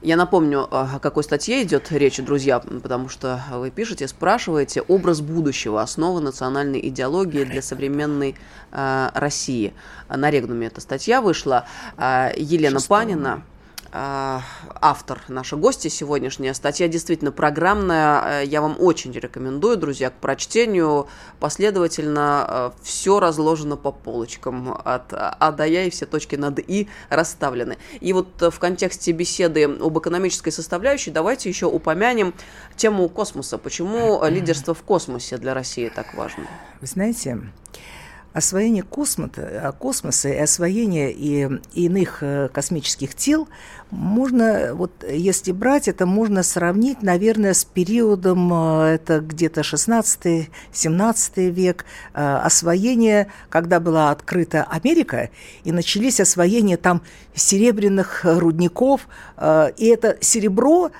[0.00, 5.82] Я напомню, о какой статье идет речь, друзья, потому что вы пишете, спрашиваете «Образ будущего.
[5.82, 8.36] Основа национальной идеологии для современной
[8.70, 9.74] э, России».
[10.08, 11.64] На Регнуме эта статья вышла.
[11.96, 12.98] Э, Елена Шестого.
[13.00, 13.42] Панина а,
[13.92, 16.52] автор, наша гостья сегодняшняя.
[16.54, 18.42] Статья действительно программная.
[18.42, 21.08] Э, я вам очень рекомендую, друзья, к прочтению.
[21.40, 24.78] Последовательно э, все разложено по полочкам.
[24.84, 27.78] От А до Я и все точки над И расставлены.
[28.00, 32.34] И вот в контексте беседы об экономической составляющей давайте еще упомянем
[32.76, 33.58] тему космоса.
[33.58, 36.44] Почему лидерство в космосе для России так важно?
[36.80, 37.40] Вы знаете,
[38.32, 43.48] освоение космоса, космоса и освоение и иных э, космических тел
[43.90, 51.84] можно, вот если брать, это можно сравнить, наверное, с периодом, э, это где-то 16-17 век,
[52.14, 55.30] э, освоение, когда была открыта Америка,
[55.64, 57.02] и начались освоения там
[57.34, 59.08] серебряных рудников,
[59.40, 60.90] и это серебро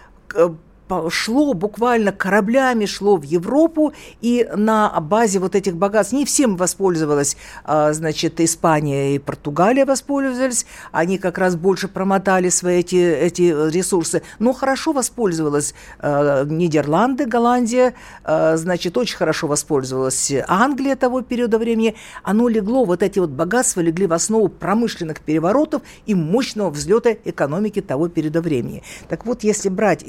[1.10, 7.36] шло буквально кораблями, шло в Европу, и на базе вот этих богатств не всем воспользовалась,
[7.64, 14.22] а, значит, Испания и Португалия воспользовались, они как раз больше промотали свои эти, эти ресурсы,
[14.38, 21.96] но хорошо воспользовалась а, Нидерланды, Голландия, а, значит, очень хорошо воспользовалась Англия того периода времени,
[22.22, 27.80] оно легло, вот эти вот богатства легли в основу промышленных переворотов и мощного взлета экономики
[27.80, 28.82] того периода времени.
[29.08, 30.04] Так вот, если брать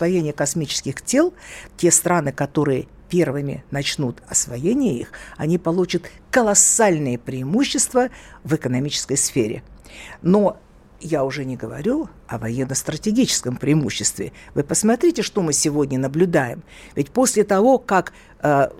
[0.00, 1.34] освоения космических тел,
[1.76, 8.08] те страны, которые первыми начнут освоение их, они получат колоссальные преимущества
[8.42, 9.62] в экономической сфере.
[10.22, 10.56] Но
[11.00, 14.32] я уже не говорю о военно-стратегическом преимуществе.
[14.54, 16.62] Вы посмотрите, что мы сегодня наблюдаем.
[16.94, 18.70] Ведь после того, как э,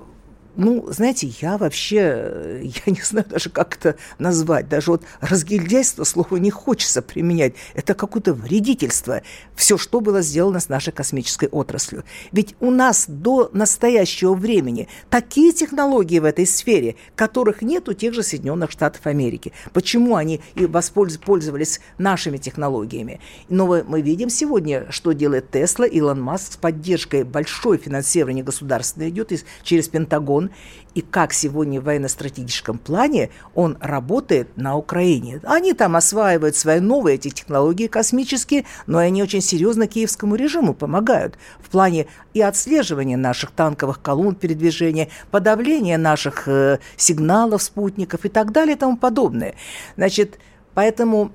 [0.56, 4.68] ну, знаете, я вообще, э, я не знаю даже, как это назвать.
[4.68, 7.54] Даже вот разгильдяйство слова не хочется применять.
[7.74, 9.22] Это какое-то вредительство.
[9.54, 12.04] Все, что было сделано с нашей космической отраслью.
[12.32, 18.12] Ведь у нас до настоящего времени такие технологии в этой сфере, которых нет у тех
[18.12, 19.52] же Соединенных Штатов Америки.
[19.72, 23.20] Почему они и воспользовались нашими технологиями?
[23.48, 29.30] Но мы видим сегодня, что делает Тесла, Илон Маск с поддержкой большой финансирования государственной идет
[29.62, 30.49] через Пентагон
[30.94, 35.40] и как сегодня в военно-стратегическом плане он работает на Украине.
[35.44, 41.38] Они там осваивают свои новые эти технологии космические, но они очень серьезно киевскому режиму помогают
[41.60, 48.52] в плане и отслеживания наших танковых колонн передвижения, подавления наших э, сигналов спутников и так
[48.52, 49.54] далее и тому подобное.
[49.96, 50.38] Значит,
[50.74, 51.32] поэтому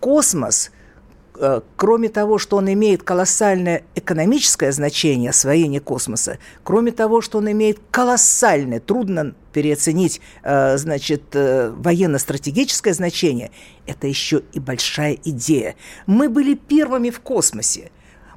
[0.00, 0.70] космос–
[1.76, 7.80] кроме того, что он имеет колоссальное экономическое значение освоения космоса, кроме того, что он имеет
[7.90, 13.50] колоссальное, трудно переоценить, э, значит, э, военно-стратегическое значение,
[13.86, 15.74] это еще и большая идея.
[16.06, 17.90] Мы были первыми в космосе.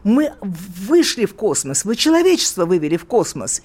[0.03, 3.61] Мы вышли в космос, вы человечество вывели в космос.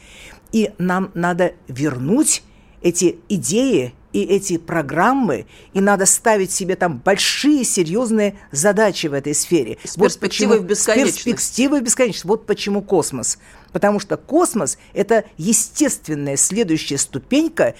[0.52, 2.42] И нам надо вернуть
[2.82, 9.34] эти идеи и эти программы, и надо ставить себе там большие серьезные задачи в этой
[9.34, 9.78] сфере.
[9.84, 11.20] С вот перспективой почему, в бесконечность.
[11.20, 12.24] С перспективой в бесконечность.
[12.24, 13.38] Вот почему космос.
[13.72, 17.74] Потому что космос– это естественная следующая ступенька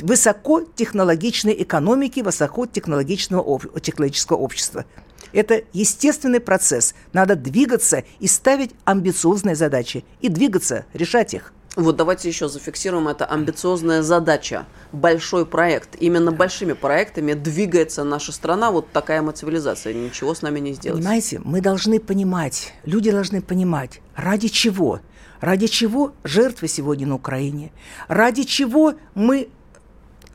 [0.00, 4.84] высокотехнологичной экономики, высокотехнологичного технологического общества.
[5.32, 6.94] Это естественный процесс.
[7.12, 10.04] Надо двигаться и ставить амбициозные задачи.
[10.20, 11.52] И двигаться, решать их.
[11.76, 13.06] Вот давайте еще зафиксируем.
[13.06, 15.94] Это амбициозная задача, большой проект.
[16.00, 21.00] Именно большими проектами двигается наша страна, вот такая мы цивилизация, ничего с нами не сделать.
[21.00, 25.00] Понимаете, мы должны понимать, люди должны понимать, ради чего,
[25.40, 27.72] ради чего жертвы сегодня на Украине,
[28.08, 29.50] ради чего мы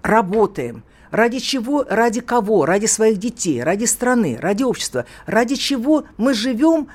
[0.03, 6.35] работаем, ради чего, ради кого, ради своих детей, ради страны, ради общества, ради чего мы
[6.35, 6.87] живем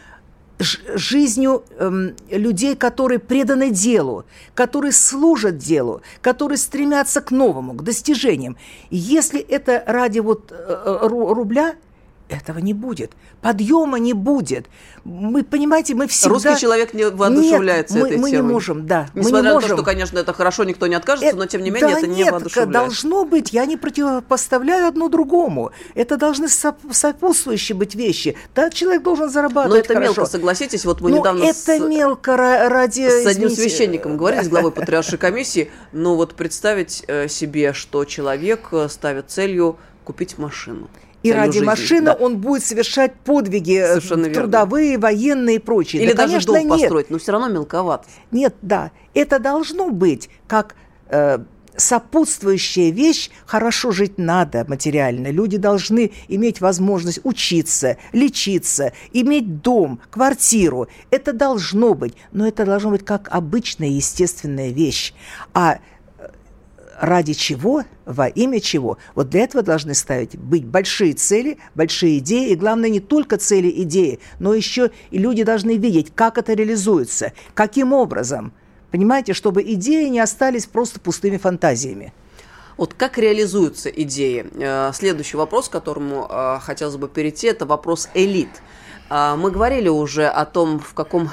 [0.58, 8.56] жизнью эм, людей, которые преданы делу, которые служат делу, которые стремятся к новому, к достижениям.
[8.90, 11.74] Если это ради вот э, э рубля,
[12.28, 13.12] этого не будет.
[13.40, 14.66] Подъема не будет.
[15.04, 16.34] Мы, понимаете, мы всегда...
[16.34, 18.46] Русский человек не воодушевляется нет, этой мы, мы темой.
[18.46, 19.08] не можем, да.
[19.14, 19.70] Несмотря мы не на можем.
[19.70, 22.06] то, что, конечно, это хорошо, никто не откажется, это, но тем не менее да это
[22.06, 22.70] нет, не воодушевляет.
[22.70, 25.70] должно быть, я не противопоставляю одно другому.
[25.94, 28.36] Это должны сопутствующие быть вещи.
[28.54, 30.20] Да, человек должен зарабатывать Но это хорошо.
[30.20, 30.84] мелко, согласитесь.
[30.84, 31.80] Вот мы ну, недавно это с...
[31.80, 33.08] мелко ради...
[33.08, 33.70] С одним извините.
[33.70, 35.70] священником говорили, с главой патриаршей комиссии.
[35.92, 40.88] Ну вот представить э, себе, что человек э, ставит целью купить машину
[41.28, 41.66] и ради жизни.
[41.66, 42.14] машины да.
[42.14, 45.02] он будет совершать подвиги э, Совершенно трудовые, верно.
[45.02, 46.02] военные и прочие.
[46.02, 46.80] Или да, даже конечно, дом нет.
[46.80, 48.06] построить, но все равно мелковат.
[48.30, 48.90] Нет, да.
[49.14, 50.74] Это должно быть как
[51.08, 51.38] э,
[51.76, 53.30] сопутствующая вещь.
[53.46, 55.28] Хорошо жить надо материально.
[55.30, 60.88] Люди должны иметь возможность учиться, лечиться, иметь дом, квартиру.
[61.10, 62.14] Это должно быть.
[62.32, 65.12] Но это должно быть как обычная естественная вещь.
[65.54, 65.78] А
[67.00, 68.98] ради чего, во имя чего.
[69.14, 73.72] Вот для этого должны ставить быть большие цели, большие идеи, и главное не только цели,
[73.82, 78.52] идеи, но еще и люди должны видеть, как это реализуется, каким образом.
[78.90, 82.12] Понимаете, чтобы идеи не остались просто пустыми фантазиями.
[82.76, 84.46] Вот как реализуются идеи?
[84.54, 88.50] Э, следующий вопрос, к которому э, хотелось бы перейти, это вопрос элит.
[89.08, 91.30] Э, мы говорили уже о том, в каком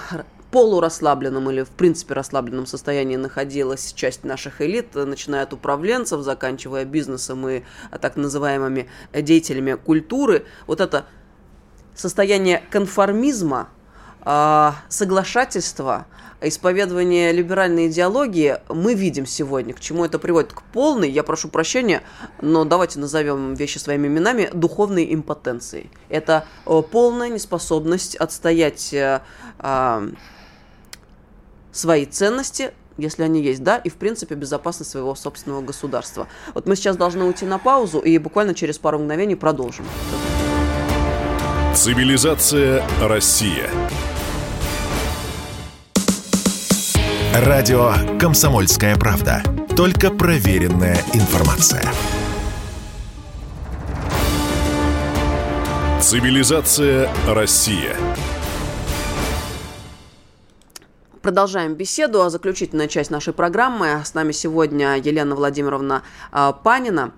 [0.54, 7.50] полурасслабленном или, в принципе, расслабленном состоянии находилась часть наших элит, начиная от управленцев, заканчивая бизнесом
[7.50, 7.64] и
[8.00, 10.46] так называемыми деятелями культуры.
[10.68, 11.08] Вот это
[11.96, 13.70] состояние конформизма,
[14.22, 16.06] а, соглашательства,
[16.40, 19.74] исповедование либеральной идеологии мы видим сегодня.
[19.74, 20.54] К чему это приводит?
[20.54, 22.04] К полной, я прошу прощения,
[22.42, 25.90] но давайте назовем вещи своими именами, духовной импотенции.
[26.10, 29.22] Это э, полная неспособность отстоять э,
[29.58, 30.04] а,
[31.74, 36.28] свои ценности, если они есть, да, и, в принципе, безопасность своего собственного государства.
[36.54, 39.86] Вот мы сейчас должны уйти на паузу и буквально через пару мгновений продолжим.
[41.76, 43.70] Цивилизация Россия.
[47.34, 49.42] Радио «Комсомольская правда».
[49.76, 51.84] Только проверенная информация.
[56.00, 57.96] Цивилизация Россия.
[61.24, 64.02] Продолжаем беседу, а заключительная часть нашей программы.
[64.04, 66.04] С нами сегодня Елена Владимировна
[66.34, 67.14] а, Панина,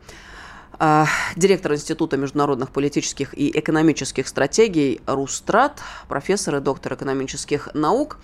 [0.78, 8.20] а, директор Института международных политических и экономических стратегий Рустрат, профессор и доктор экономических наук.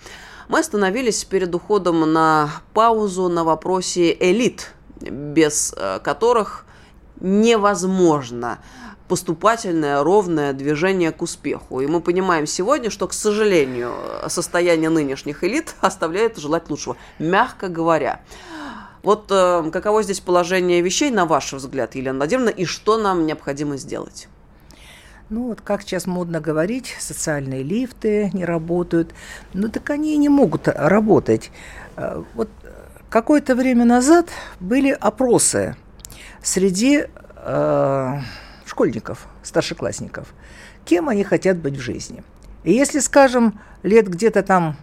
[0.46, 4.70] Мы остановились перед уходом на паузу на вопросе элит,
[5.00, 6.64] без э, которых
[7.18, 8.60] невозможно
[9.12, 11.82] поступательное, ровное движение к успеху.
[11.82, 13.92] И мы понимаем сегодня, что, к сожалению,
[14.28, 18.22] состояние нынешних элит оставляет желать лучшего, мягко говоря.
[19.02, 23.76] Вот э, каково здесь положение вещей, на ваш взгляд, Елена Владимировна, и что нам необходимо
[23.76, 24.28] сделать?
[25.28, 29.12] Ну вот как сейчас модно говорить, социальные лифты не работают.
[29.52, 31.50] Ну так они и не могут работать.
[31.98, 32.48] Э, вот
[33.10, 35.76] какое-то время назад были опросы
[36.42, 37.04] среди
[37.36, 38.18] э,
[38.72, 40.32] школьников, старшеклассников,
[40.86, 42.24] кем они хотят быть в жизни.
[42.64, 44.76] И если, скажем, лет где-то там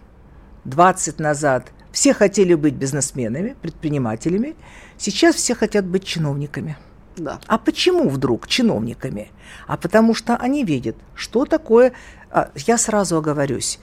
[0.64, 4.54] 20 назад все хотели быть бизнесменами, предпринимателями,
[4.96, 6.76] сейчас все хотят быть чиновниками–
[7.16, 7.38] да.
[7.46, 9.30] А почему вдруг чиновниками?
[9.66, 11.92] А потому что они видят, что такое...
[12.30, 13.78] А, я сразу оговорюсь.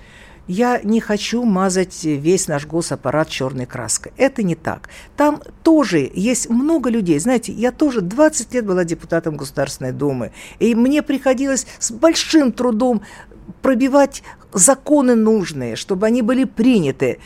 [0.48, 4.14] Я не хочу мазать весь наш госаппарат черной краской.
[4.18, 4.90] Это не так.
[5.18, 7.20] Там тоже есть много людей.
[7.20, 10.32] Знаете, я тоже 20 лет была депутатом Государственной Думы.
[10.60, 13.02] И мне приходилось с большим трудом
[13.62, 14.24] пробивать
[14.54, 17.20] законы нужные, чтобы они были приняты.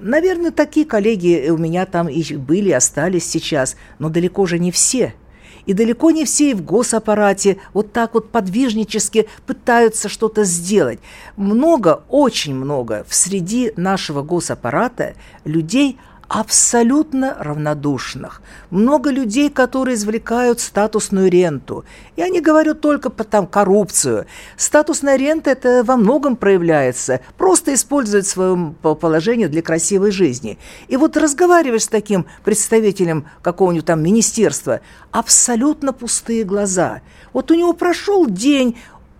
[0.00, 5.14] Наверное, такие коллеги у меня там и были, остались сейчас, но далеко же не все–
[5.68, 10.98] и далеко не все и в госаппарате вот так вот подвижнически пытаются что-то сделать.
[11.36, 15.14] Много, очень много в среди нашего госаппарата
[15.44, 15.98] людей–
[16.28, 18.42] абсолютно равнодушных.
[18.70, 21.84] Много людей, которые извлекают статусную ренту.
[22.16, 24.26] Я не говорю только по там коррупцию.
[24.56, 27.20] Статусная рента это во многом проявляется.
[27.38, 30.58] Просто используют свое положение для красивой жизни.
[30.88, 37.00] И вот разговариваешь с таким представителем какого-нибудь там министерства, абсолютно пустые глаза.
[37.32, 38.76] Вот у него прошел день,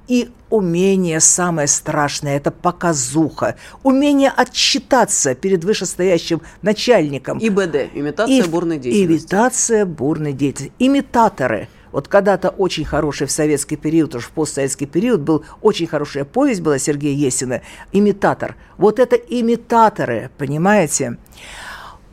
[0.09, 3.57] и умение самое страшное– это показуха.
[3.83, 7.39] Умение отчитаться перед вышестоящим начальником.
[7.39, 9.25] ИБД– имитация и, бурной деятельности.
[9.25, 10.75] Имитация бурной деятельности.
[10.79, 16.25] Имитаторы– вот когда-то очень хороший в советский период, уж в постсоветский период, был очень хорошая
[16.25, 18.57] повесть была Сергея Есина «Имитатор».
[18.77, 21.17] Вот это имитаторы, понимаете?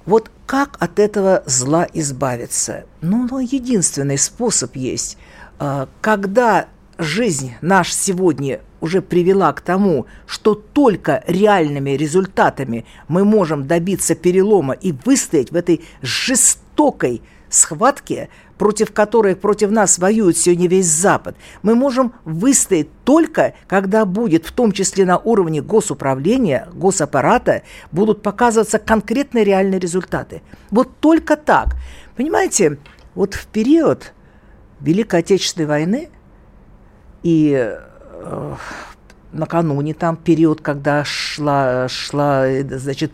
[0.05, 2.85] Вот как от этого зла избавиться?
[3.01, 5.17] Ну, ну единственный способ есть.
[5.57, 6.67] А, когда
[6.97, 14.73] жизнь наш сегодня уже привела к тому, что только реальными результатами мы можем добиться перелома
[14.73, 21.75] и выстоять в этой жестокой схватке, против которой против нас воюет сегодня весь Запад, мы
[21.75, 29.43] можем выстоять только, когда будет, в том числе на уровне госуправления, госаппарата, будут показываться конкретные
[29.43, 30.41] реальные результаты.
[30.71, 31.75] Вот только так.
[32.15, 32.77] Понимаете,
[33.13, 34.13] вот в период
[34.79, 36.09] Великой Отечественной войны
[37.25, 38.55] и э,
[39.31, 43.11] накануне там период, когда шла, шла значит,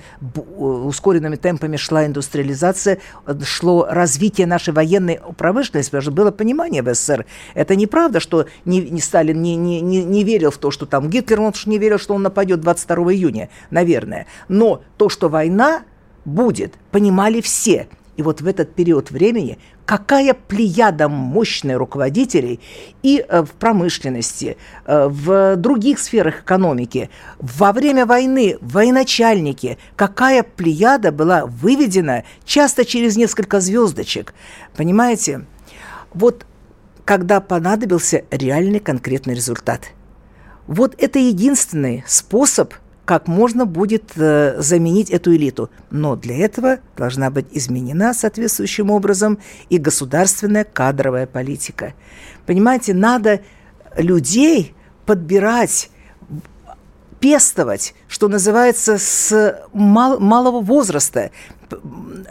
[0.57, 2.99] ускоренными темпами шла индустриализация,
[3.45, 7.25] шло развитие нашей военной промышленности, потому что было понимание в СССР.
[7.53, 11.09] Это неправда, что не, не Сталин не, не, не, не верил в то, что там
[11.09, 14.27] Гитлер, он не верил, что он нападет 22 июня, наверное.
[14.49, 15.83] Но то, что война
[16.25, 17.87] будет, понимали все–
[18.17, 22.59] и вот в этот период времени какая плеяда мощных руководителей
[23.03, 27.09] и э, в промышленности, э, в других сферах экономики,
[27.39, 34.33] во время войны военачальники, какая плеяда была выведена часто через несколько звездочек.
[34.75, 35.45] Понимаете?
[36.13, 36.45] Вот
[37.03, 39.87] когда понадобился реальный конкретный результат.
[40.67, 42.73] Вот это единственный способ–
[43.11, 45.69] как можно будет э, заменить эту элиту.
[45.89, 49.37] Но для этого должна быть изменена соответствующим образом
[49.67, 51.93] и государственная кадровая политика.
[52.45, 53.41] Понимаете, надо
[53.97, 54.73] людей
[55.05, 55.89] подбирать
[57.19, 61.31] пестовать, что называется, с мал- малого возраста,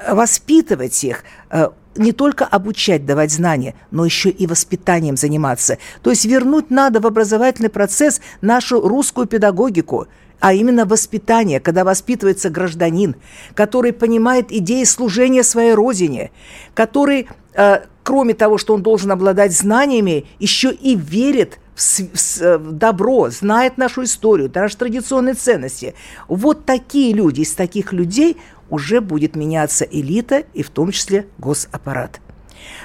[0.08, 5.76] воспитывать их, э, не только обучать, давать знания, но еще и воспитанием заниматься.
[6.00, 10.08] То есть вернуть надо в образовательный процесс нашу русскую педагогику,
[10.40, 13.14] а именно воспитание, когда воспитывается гражданин,
[13.54, 16.30] который понимает идеи служения своей родине,
[16.74, 22.00] который, э, кроме того, что он должен обладать знаниями, еще и верит в,
[22.40, 25.94] э, в добро, знает нашу историю, наши традиционные ценности.
[26.26, 28.36] Вот такие люди, из таких людей
[28.70, 32.20] уже будет меняться элита и в том числе госаппарат.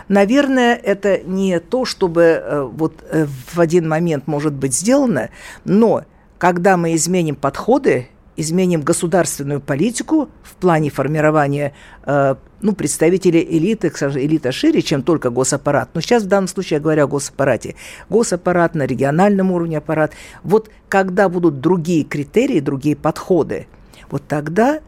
[0.08, 5.30] Наверное, это не то, чтобы э, вот э, в один момент может быть сделано,
[5.64, 6.03] но
[6.38, 11.73] когда мы изменим подходы, изменим государственную политику в плане формирования
[12.05, 15.89] э, ну, представителей элиты, элита шире, чем только госаппарат.
[15.93, 17.75] Но сейчас в данном случае я говорю о госаппарате.
[18.09, 20.13] Госаппарат на региональном уровне аппарат.
[20.43, 23.67] Вот когда будут другие критерии, другие подходы,
[24.09, 24.79] вот тогда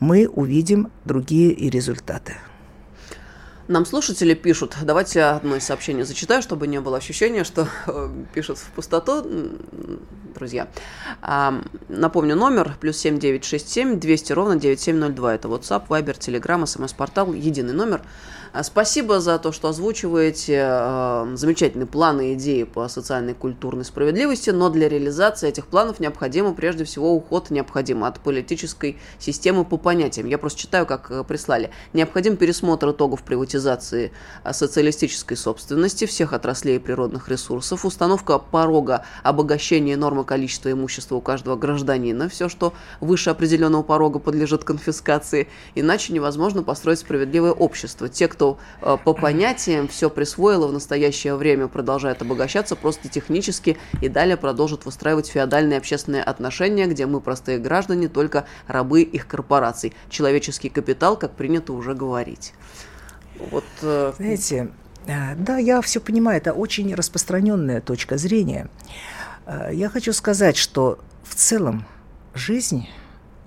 [0.00, 2.34] мы увидим другие и результаты.
[3.68, 8.56] Нам слушатели пишут, давайте одно из сообщений зачитаю, чтобы не было ощущения, что э, пишут
[8.56, 9.22] в пустоту,
[10.34, 10.68] друзья.
[11.20, 11.60] А,
[11.90, 15.34] напомню, номер плюс 7967 200 ровно 9702.
[15.34, 18.00] Это WhatsApp, Viber, Telegram, смс-портал, единый номер.
[18.54, 23.84] А, спасибо за то, что озвучиваете э, замечательные планы и идеи по социальной и культурной
[23.84, 29.76] справедливости, но для реализации этих планов необходимо прежде всего уход необходимо от политической системы по
[29.76, 30.26] понятиям.
[30.26, 31.70] Я просто читаю, как э, прислали.
[31.92, 33.57] Необходим пересмотр итогов приватизации
[34.44, 41.56] э, социалистической собственности всех отраслей природных ресурсов, установка порога обогащения нормы количества имущества у каждого
[41.56, 48.08] гражданина, все, что выше определенного порога подлежит конфискации, иначе невозможно построить справедливое общество.
[48.08, 54.08] Те, кто э, по понятиям все присвоило в настоящее время, продолжает обогащаться просто технически и
[54.08, 59.94] далее продолжит выстраивать феодальные общественные отношения, где мы, простые граждане, только рабы их корпораций.
[60.10, 62.52] Человеческий капитал, как принято уже говорить.
[63.38, 64.68] Вот, э, Знаете,
[65.06, 68.68] э, да, я все понимаю, это очень распространенная точка зрения.
[69.72, 71.86] Я хочу сказать, что в целом
[72.34, 72.86] жизнь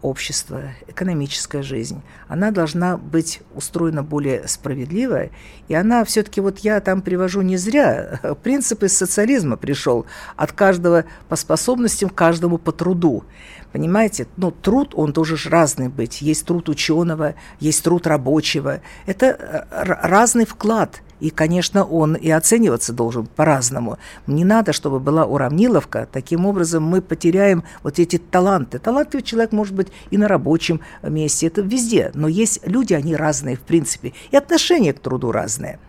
[0.02, 5.30] общество, экономическая жизнь, она должна быть устроена более справедливо,
[5.68, 11.06] и она все-таки, вот я там привожу не зря, принцип из социализма пришел, от каждого
[11.30, 13.24] по способностям, каждому по труду.
[13.72, 16.22] Понимаете, ну, труд, он тоже разный быть.
[16.22, 18.82] Есть труд ученого, есть труд рабочего.
[19.06, 21.02] Это э, разный вклад.
[21.22, 24.00] И, конечно, он и оцениваться должен по-разному.
[24.26, 26.10] Не надо, чтобы была уравниловка.
[26.12, 28.80] Таким образом, мы потеряем вот эти таланты.
[28.80, 32.12] Талантливый человек может быть и на рабочем месте, это везде.
[32.16, 34.14] Но есть люди, они разные, в принципе.
[34.32, 35.80] И отношение к труду разное.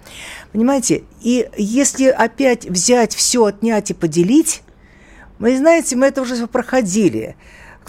[0.52, 1.04] Понимаете?
[1.22, 4.62] И если опять взять все, отнять и поделить,
[5.38, 7.36] вы знаете, мы это уже проходили.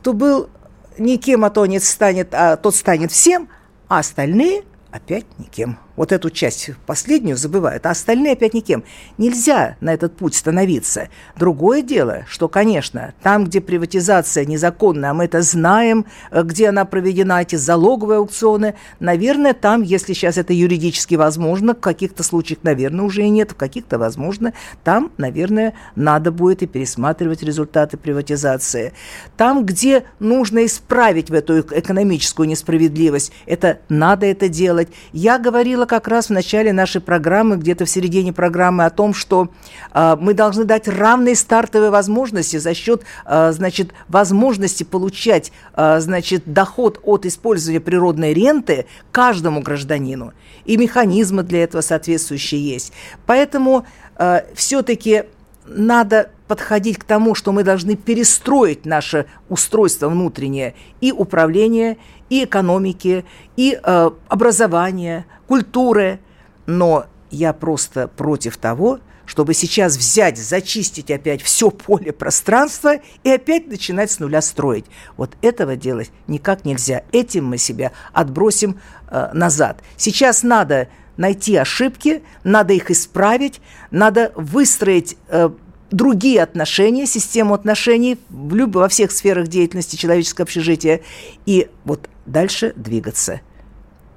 [0.03, 0.49] Кто был
[0.97, 3.47] никем, а то не станет, а тот станет всем,
[3.87, 8.83] а остальные опять никем вот эту часть последнюю забывают, а остальные опять никем.
[9.17, 11.09] Нельзя на этот путь становиться.
[11.37, 16.85] Другое дело, что, конечно, там, где приватизация незаконная, а мы это знаем, э, где она
[16.85, 23.05] проведена, эти залоговые аукционы, наверное, там, если сейчас это юридически возможно, в каких-то случаях, наверное,
[23.05, 28.93] уже и нет, в каких-то возможно, там, наверное, надо будет и пересматривать результаты приватизации.
[29.37, 34.89] Там, где нужно исправить в эту экономическую несправедливость, это надо это делать.
[35.11, 39.13] Я говорила говорила как раз в начале нашей программы, где-то в середине программы, о том,
[39.13, 39.49] что
[39.93, 46.43] э, мы должны дать равные стартовые возможности за счет, э, значит, возможности получать, э, значит,
[46.45, 50.33] доход от использования природной ренты каждому гражданину.
[50.65, 52.93] И механизмы для этого соответствующие есть.
[53.25, 53.85] Поэтому
[54.17, 55.23] э, все-таки
[55.65, 61.97] надо подходить к тому, что мы должны перестроить наше устройство внутреннее и управление,
[62.29, 63.25] и экономики,
[63.57, 66.19] и э, образования, культуры.
[66.65, 73.67] Но я просто против того, чтобы сейчас взять, зачистить опять все поле пространства и опять
[73.67, 74.85] начинать с нуля строить.
[75.15, 77.03] Вот этого делать никак нельзя.
[77.11, 78.79] Этим мы себя отбросим
[79.11, 79.83] э, назад.
[79.95, 80.87] Сейчас надо
[81.17, 85.51] найти ошибки, надо их исправить, надо выстроить э,
[85.91, 88.75] другие отношения, систему отношений в люб...
[88.75, 91.01] во всех сферах деятельности человеческого общежития.
[91.45, 93.41] И вот дальше двигаться.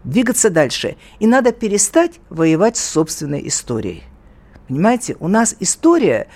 [0.06, 0.96] Двигаться дальше.
[1.18, 4.04] И надо перестать воевать с собственной историей.
[4.68, 6.28] Понимаете, у нас история,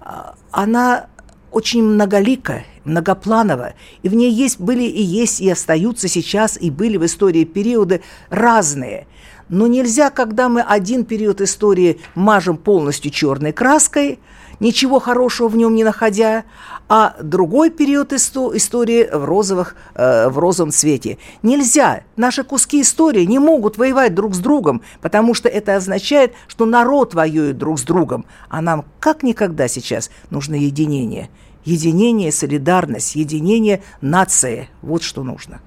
[0.00, 1.08] а, она
[1.50, 6.96] очень многолика, многопланово, и в ней есть, были и есть, и остаются сейчас, и были
[6.96, 8.00] в истории периоды
[8.30, 9.06] разные.
[9.50, 14.18] Но нельзя, когда мы один период истории мажем полностью черной краской,
[14.60, 16.44] ничего хорошего в нем не находя,
[16.88, 21.18] а другой период истории в, розовых, э, в розовом цвете.
[21.42, 22.02] Нельзя.
[22.16, 27.14] Наши куски истории не могут воевать друг с другом, потому что это означает, что народ
[27.14, 28.26] воюет друг с другом.
[28.48, 31.30] А нам как никогда сейчас нужно единение.
[31.64, 34.68] Единение, солидарность, единение нации.
[34.82, 35.60] Вот что нужно.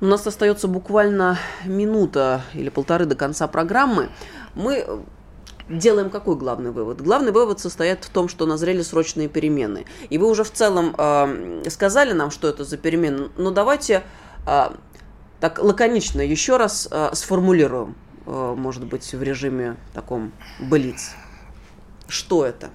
[0.00, 4.08] У нас остается буквально минута или полторы до конца программы.
[4.54, 4.86] Мы
[5.70, 7.00] делаем какой главный вывод?
[7.00, 9.86] Главный вывод состоит в том, что назрели срочные перемены.
[10.08, 14.02] И вы уже в целом э, сказали нам, что это за перемены, но давайте
[14.46, 14.70] э,
[15.40, 17.94] так лаконично еще раз э, сформулируем,
[18.26, 21.12] э, может быть, в режиме таком блиц.
[22.08, 22.70] Что это?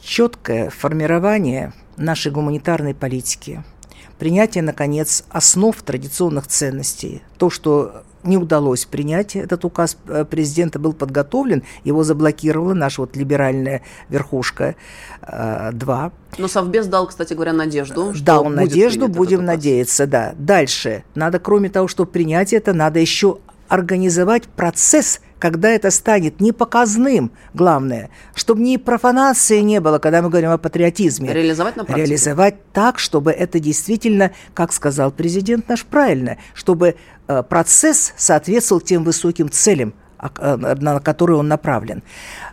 [0.00, 3.62] Четкое формирование нашей гуманитарной политики,
[4.18, 10.92] принятие, наконец, основ традиционных ценностей, то, что не удалось принять этот указ э, президента, был
[10.92, 14.76] подготовлен, его заблокировала наша вот либеральная верхушка
[15.22, 16.12] э, 2.
[16.38, 18.12] Но Совбез дал, кстати говоря, надежду.
[18.20, 20.34] Дал надежду, будем надеяться, да.
[20.38, 26.52] Дальше, надо, кроме того, чтобы принять это, надо еще организовать процесс, когда это станет не
[26.52, 31.34] показным, главное, чтобы ни профанации не было, когда мы говорим о патриотизме.
[31.34, 32.06] Реализовать на практике.
[32.06, 36.96] Реализовать так, чтобы это действительно, как сказал президент наш правильно, чтобы
[37.28, 42.02] э, процесс соответствовал тем высоким целям, э, на который он направлен.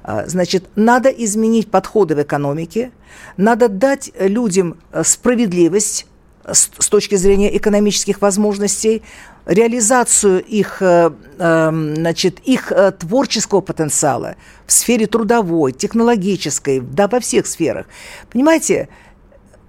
[0.04, 2.92] Э, значит, надо изменить подходы в экономике,
[3.38, 6.08] надо дать людям справедливость,
[6.48, 9.04] с точки зрения экономических возможностей,
[9.46, 14.36] реализацию их, э, эм, значит, их э, творческого потенциала
[14.66, 17.88] в сфере трудовой, технологической, да, во всех сферах.
[18.32, 18.90] Понимаете,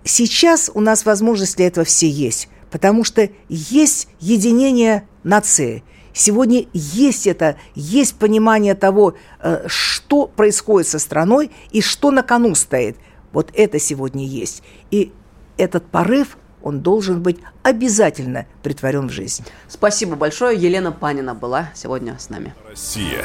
[0.04, 5.82] сейчас у нас возможность для этого все есть, потому что есть единение нации.
[6.14, 12.54] Сегодня есть это, есть понимание того, э, что происходит со страной и что на кону
[12.54, 12.96] стоит.
[13.32, 14.62] Вот это сегодня есть.
[14.90, 15.12] И
[15.56, 19.44] этот порыв– он должен быть обязательно притворен в жизнь.
[19.68, 20.58] Спасибо большое.
[20.58, 22.54] Елена Панина была сегодня с нами.
[22.68, 23.24] Россия.